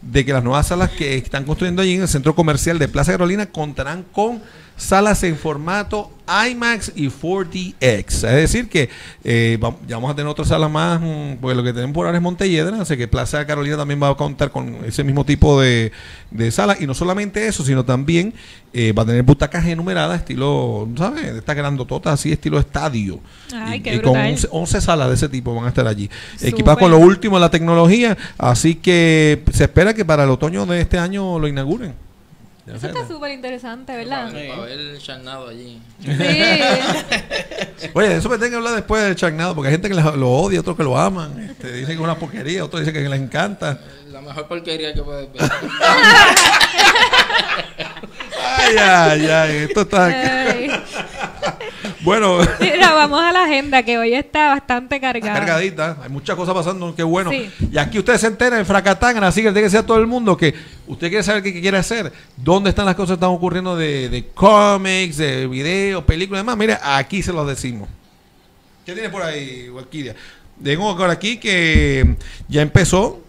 [0.00, 3.12] de que las nuevas salas que están construyendo allí en el centro comercial de Plaza
[3.12, 4.42] Carolina contarán con
[4.76, 8.06] salas en formato IMAX y 4DX.
[8.08, 8.88] Es decir, que
[9.24, 12.06] eh, va- ya vamos a tener otras salas más, mm, porque lo que tenemos por
[12.06, 15.60] ahora es Montelledra, así que Plaza Carolina también va a contar con ese mismo tipo
[15.60, 15.92] de,
[16.30, 16.80] de salas.
[16.80, 18.32] Y no solamente eso, sino también
[18.72, 21.24] eh, va a tener butacas enumeradas, estilo, ¿sabes?
[21.24, 23.20] Estas grandototas, así, estilo estadio.
[23.54, 24.30] Ay, y, qué y con brutal.
[24.30, 26.08] 11, 11 salas de ese tipo van a estar allí.
[26.40, 30.64] Equipadas con lo último de la tecnología, así que se espera que para el otoño
[30.66, 31.94] de este año lo inauguren.
[32.66, 34.30] Eso está súper interesante, ¿verdad?
[34.30, 35.80] Para, para ver el charnado allí.
[36.00, 36.08] Sí.
[37.94, 40.16] Oye, de eso me tengo que hablar después del Charnado, porque hay gente que lo
[40.16, 41.40] lo odia, otros que lo aman.
[41.40, 43.80] Este, dicen que es una porquería, otros dicen que les encanta.
[44.12, 45.42] La mejor porquería que puedes ver.
[48.44, 50.04] Ay, ay, ay, esto está.
[50.06, 50.70] Ay.
[52.02, 55.38] Bueno, Mira, vamos a la agenda que hoy está bastante está cargada.
[55.38, 57.30] cargadita, hay muchas cosas pasando, qué bueno.
[57.30, 57.50] Sí.
[57.70, 60.36] Y aquí usted se entera en Fracatán, así que tiene que ser todo el mundo
[60.36, 60.52] que
[60.86, 64.08] usted quiere saber qué, qué quiere hacer, dónde están las cosas que están ocurriendo de,
[64.08, 66.56] de cómics, de videos, películas y demás.
[66.56, 67.88] Mire, aquí se los decimos.
[68.84, 70.16] ¿Qué tiene por ahí, Walkiria?
[70.62, 72.16] Tengo por aquí que
[72.48, 73.20] ya empezó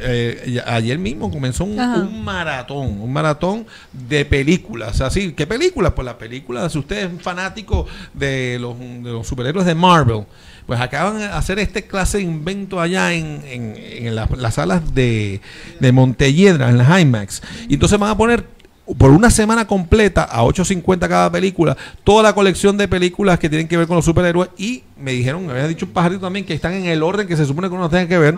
[0.00, 1.76] eh, ayer mismo comenzó un,
[2.24, 5.00] maratón, un maratón de películas.
[5.00, 5.92] Así, ¿qué películas?
[5.94, 10.24] Pues las películas, si usted es fanático de los, de los superhéroes de Marvel,
[10.66, 14.94] pues acaban de hacer este clase de invento allá en, en- en las, las salas
[14.94, 15.40] de,
[15.80, 17.42] de Montelledra, en las IMAX.
[17.68, 18.44] Y entonces van a poner
[18.98, 23.66] por una semana completa a 8.50 cada película, toda la colección de películas que tienen
[23.66, 26.54] que ver con los superhéroes y me dijeron, me había dicho un pajarito también que
[26.54, 28.36] están en el orden que se supone que uno tenga que ver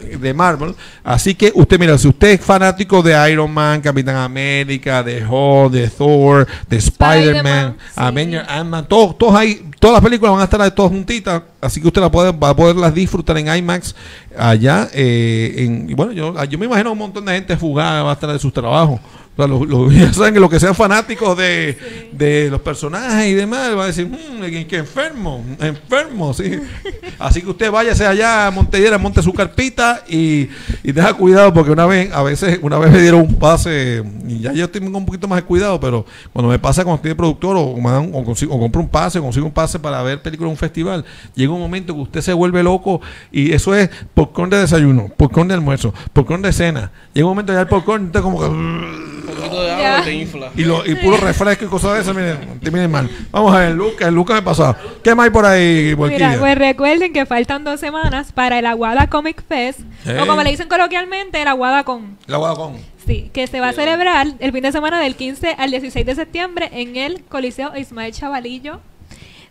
[0.00, 0.74] de Marvel.
[1.04, 5.72] Así que usted, mira, si usted es fanático de Iron Man, Capitán América, de Hulk,
[5.72, 8.52] de Thor, de Spider-Man, Spider-Man, sí.
[8.52, 12.00] Ant-Man, todos, todos ahí, todas las películas van a estar todas juntitas, así que usted
[12.00, 13.94] la puede, va a poderlas disfrutar en IMAX
[14.36, 14.88] allá.
[14.92, 18.14] eh, en, y bueno, yo, yo me imagino un montón de gente jugada va a
[18.14, 19.00] estar de sus trabajos.
[19.40, 21.76] O sea, los- los- ya saben que los que sean fanáticos de,
[22.12, 26.52] de los personajes y demás, va a decir, mmm, que enfermo, enfermo, sí.
[27.18, 30.48] Así que usted váyase allá a Montellera, monte su carpita y,
[30.82, 34.40] y tenga cuidado porque una vez, a veces, una vez me dieron un pase, y
[34.40, 37.14] ya yo tengo un poquito más de cuidado, pero cuando me pasa cuando estoy de
[37.16, 40.02] productor o, me dan- o, consigo- o compro un pase, o consigo un pase para
[40.02, 43.00] ver películas en un festival, llega un momento que usted se vuelve loco
[43.32, 46.90] y eso es popcorn de desayuno, popcorn de almuerzo, popcorn de cena.
[47.14, 49.29] Llega un momento ya el popcorn, usted como que...
[49.42, 49.92] Un poquito de Ya.
[49.94, 50.50] agua te infla.
[50.56, 53.10] Y, lo, y puro refresco y cosas de esas, miren, te miren mal.
[53.30, 54.74] Vamos a ver, Lucas, el Lucas me pasó.
[55.02, 56.28] ¿Qué más hay por ahí, Borquilla?
[56.28, 60.16] Mira, pues recuerden que faltan dos semanas para el Aguada Comic Fest, Hey.
[60.22, 62.16] o como le dicen coloquialmente, el Aguada Con.
[62.26, 62.74] La Guadacón.
[63.06, 66.14] Sí, que se va a celebrar el fin de semana del 15 al 16 de
[66.14, 68.80] septiembre en el Coliseo Ismael Chavalillo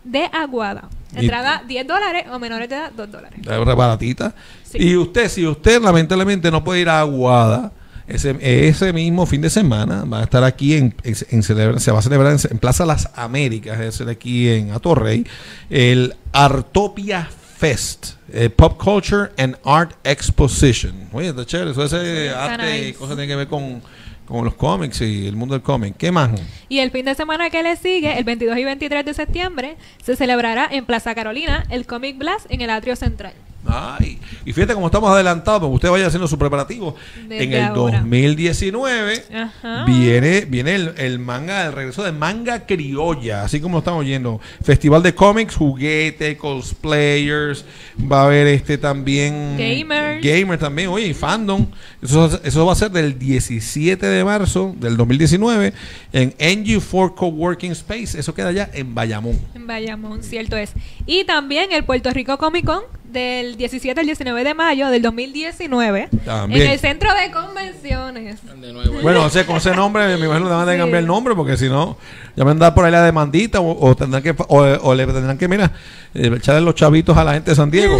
[0.04, 0.88] de Aguada.
[1.14, 3.38] Entrada 10 dólares o menores de edad 2 dólares.
[3.44, 4.32] La baratita.
[4.62, 4.78] Sí.
[4.80, 7.72] Y usted, si usted lamentablemente no puede ir a Aguada,
[8.10, 11.98] ese, ese mismo fin de semana va a estar aquí en, en- celebra- se va
[11.98, 15.26] a celebrar en, en Plaza Las Américas, es aquí en Atorrey,
[15.70, 20.94] el Artopia Fest, eh, Pop Culture and Art Exposition.
[21.12, 21.98] Oye, está chévere, eso está
[22.44, 23.82] arte y cosas tienen que ver con,
[24.26, 25.94] con los cómics y el mundo del cómic.
[25.98, 26.30] ¿Qué más?
[26.68, 30.16] Y el fin de semana que le sigue, el 22 y 23 de septiembre, se
[30.16, 33.34] celebrará en Plaza Carolina el Comic Blast en el atrio central.
[33.66, 36.96] Ay, y fíjate cómo estamos adelantados, porque usted vaya haciendo su preparativo.
[37.28, 38.00] Desde en el ahora.
[38.00, 39.84] 2019 Ajá.
[39.84, 44.40] viene, viene el, el manga, el regreso de manga criolla, así como lo estamos oyendo.
[44.62, 47.64] Festival de cómics, juguete, cosplayers,
[48.10, 50.24] va a haber este también Gamers.
[50.24, 51.66] gamer también, oye, y fandom.
[52.02, 55.74] Eso, eso va a ser del 17 de marzo del 2019
[56.12, 58.18] en NG4 Coworking Space.
[58.18, 59.38] Eso queda allá en Bayamón.
[59.54, 60.72] En Bayamón, cierto es.
[61.06, 62.82] Y también el Puerto Rico Comic Con
[63.12, 66.62] del 17 al 19 de mayo del 2019 También.
[66.62, 68.38] en el centro de convenciones.
[68.60, 69.00] De nuevo.
[69.02, 70.78] Bueno, o sea, con ese nombre, me imagino que van a Sí.
[70.78, 71.96] cambiar el nombre, porque si no,
[72.36, 75.36] ya me andar por ahí la demandita, o, o tendrán que, o, o le tendrán
[75.38, 75.72] que, mira,
[76.14, 77.98] eh, echarle los chavitos a la gente de San Diego.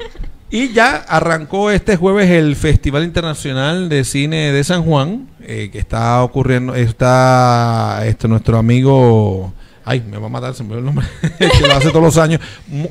[0.50, 5.78] y ya arrancó este jueves el Festival Internacional de Cine de San Juan, eh, que
[5.78, 9.52] está ocurriendo, está este nuestro amigo.
[9.84, 11.06] Ay, me va a matar, se me olvidó el nombre.
[11.38, 12.40] que lo hace todos los años.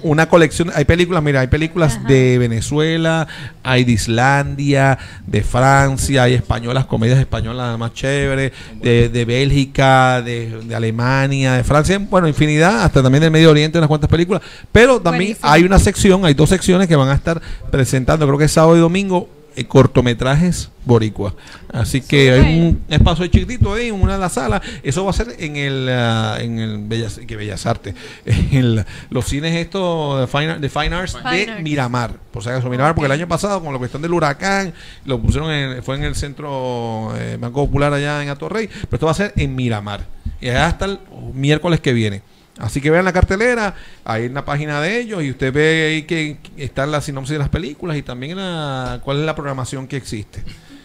[0.03, 0.71] Una colección.
[0.75, 3.27] Hay películas, mira, hay películas de Venezuela,
[3.63, 10.61] hay de Islandia, de Francia, hay españolas, comedias españolas más chéveres, de, de Bélgica, de,
[10.63, 14.41] de Alemania, de Francia, bueno, infinidad, hasta también del Medio Oriente, unas cuantas películas.
[14.71, 15.49] Pero también Buenísimo.
[15.49, 18.75] hay una sección, hay dos secciones que van a estar presentando, creo que es sábado
[18.75, 21.35] y domingo, eh, cortometrajes boricua.
[21.71, 24.61] Así que hay un espacio chiquitito ahí, en una de las salas.
[24.83, 27.93] Eso va a ser en el, ah, en el Bellas, que Bellas Artes,
[28.25, 31.63] en el- los cines estos de Fine, de Fine Arts Fine de Arts.
[31.63, 32.13] Miramar.
[32.31, 34.73] Por si acaso, Miramar, porque el año pasado, con la cuestión del huracán,
[35.05, 39.05] lo pusieron en- fue en el centro eh, Banco Popular allá en Atorrey, pero esto
[39.05, 40.01] va a ser en Miramar.
[40.39, 40.99] Y allá hasta el
[41.33, 42.21] miércoles que viene.
[42.57, 43.73] Así que vean la cartelera,
[44.05, 47.39] ahí en la página de ellos, y usted ve ahí que está la sinopsis de
[47.39, 50.43] las películas y también la, cuál es la programación que existe.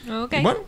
[0.09, 0.35] Ok.
[0.43, 0.61] Bueno,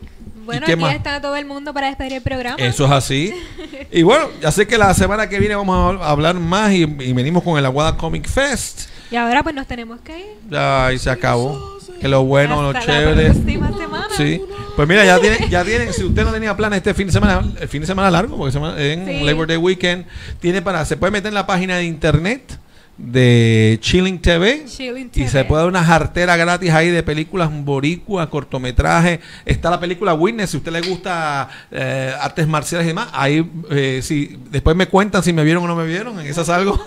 [0.44, 0.94] Bueno, ¿y qué aquí más?
[0.94, 2.57] está todo el mundo para despedir el programa.
[2.59, 3.34] Eso es así.
[3.90, 7.12] Y bueno, ya sé que la semana que viene vamos a hablar más y, y
[7.14, 8.90] venimos con el Aguada Comic Fest.
[9.11, 10.26] Y ahora pues nos tenemos que ir.
[10.50, 11.76] Ya, y se acabó.
[12.00, 13.28] Que lo bueno, lo chévere.
[13.28, 14.06] La semana.
[14.16, 14.40] Sí.
[14.76, 17.42] Pues mira, ya tienen, ya tienen, si usted no tenía planes este fin de semana,
[17.61, 19.20] el fin de semana largo, porque semana- en Sí.
[19.24, 20.06] Labor Day Weekend,
[20.38, 22.56] tiene para, se puede meter en la página de internet
[22.99, 28.26] de Chilling TV, Chilling y se puede dar una jartera gratis ahí de películas boricuas,
[28.26, 29.20] cortometrajes.
[29.44, 33.49] Está la película Witness, si a usted le gusta eh, artes marciales y demás, ahí
[33.70, 36.82] eh, si después me cuentan si me vieron o no me vieron, en esa salgo.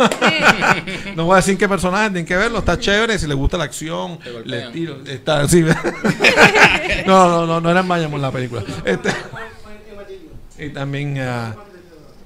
[1.16, 3.64] no voy a decir qué personaje, tienen que verlo, está chévere, si le gusta la
[3.64, 5.64] acción, le tiro, está sí.
[7.08, 8.64] no, no, no, no era en la película.
[8.84, 9.12] Este,
[10.60, 11.56] y también ah,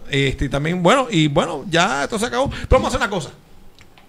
[0.09, 2.49] este y también bueno, y bueno, ya esto se acabó.
[2.49, 3.29] Pero vamos a hacer una cosa.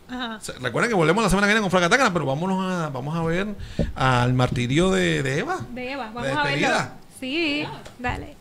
[0.09, 0.39] Ajá.
[0.61, 3.49] Recuerden que volvemos la semana que viene con Fragatácana, pero vámonos a, vamos a ver
[3.95, 5.59] al martirio de, de Eva.
[5.71, 6.69] De Eva, vamos a verlo.
[7.19, 7.67] Sí,
[7.99, 8.36] dale.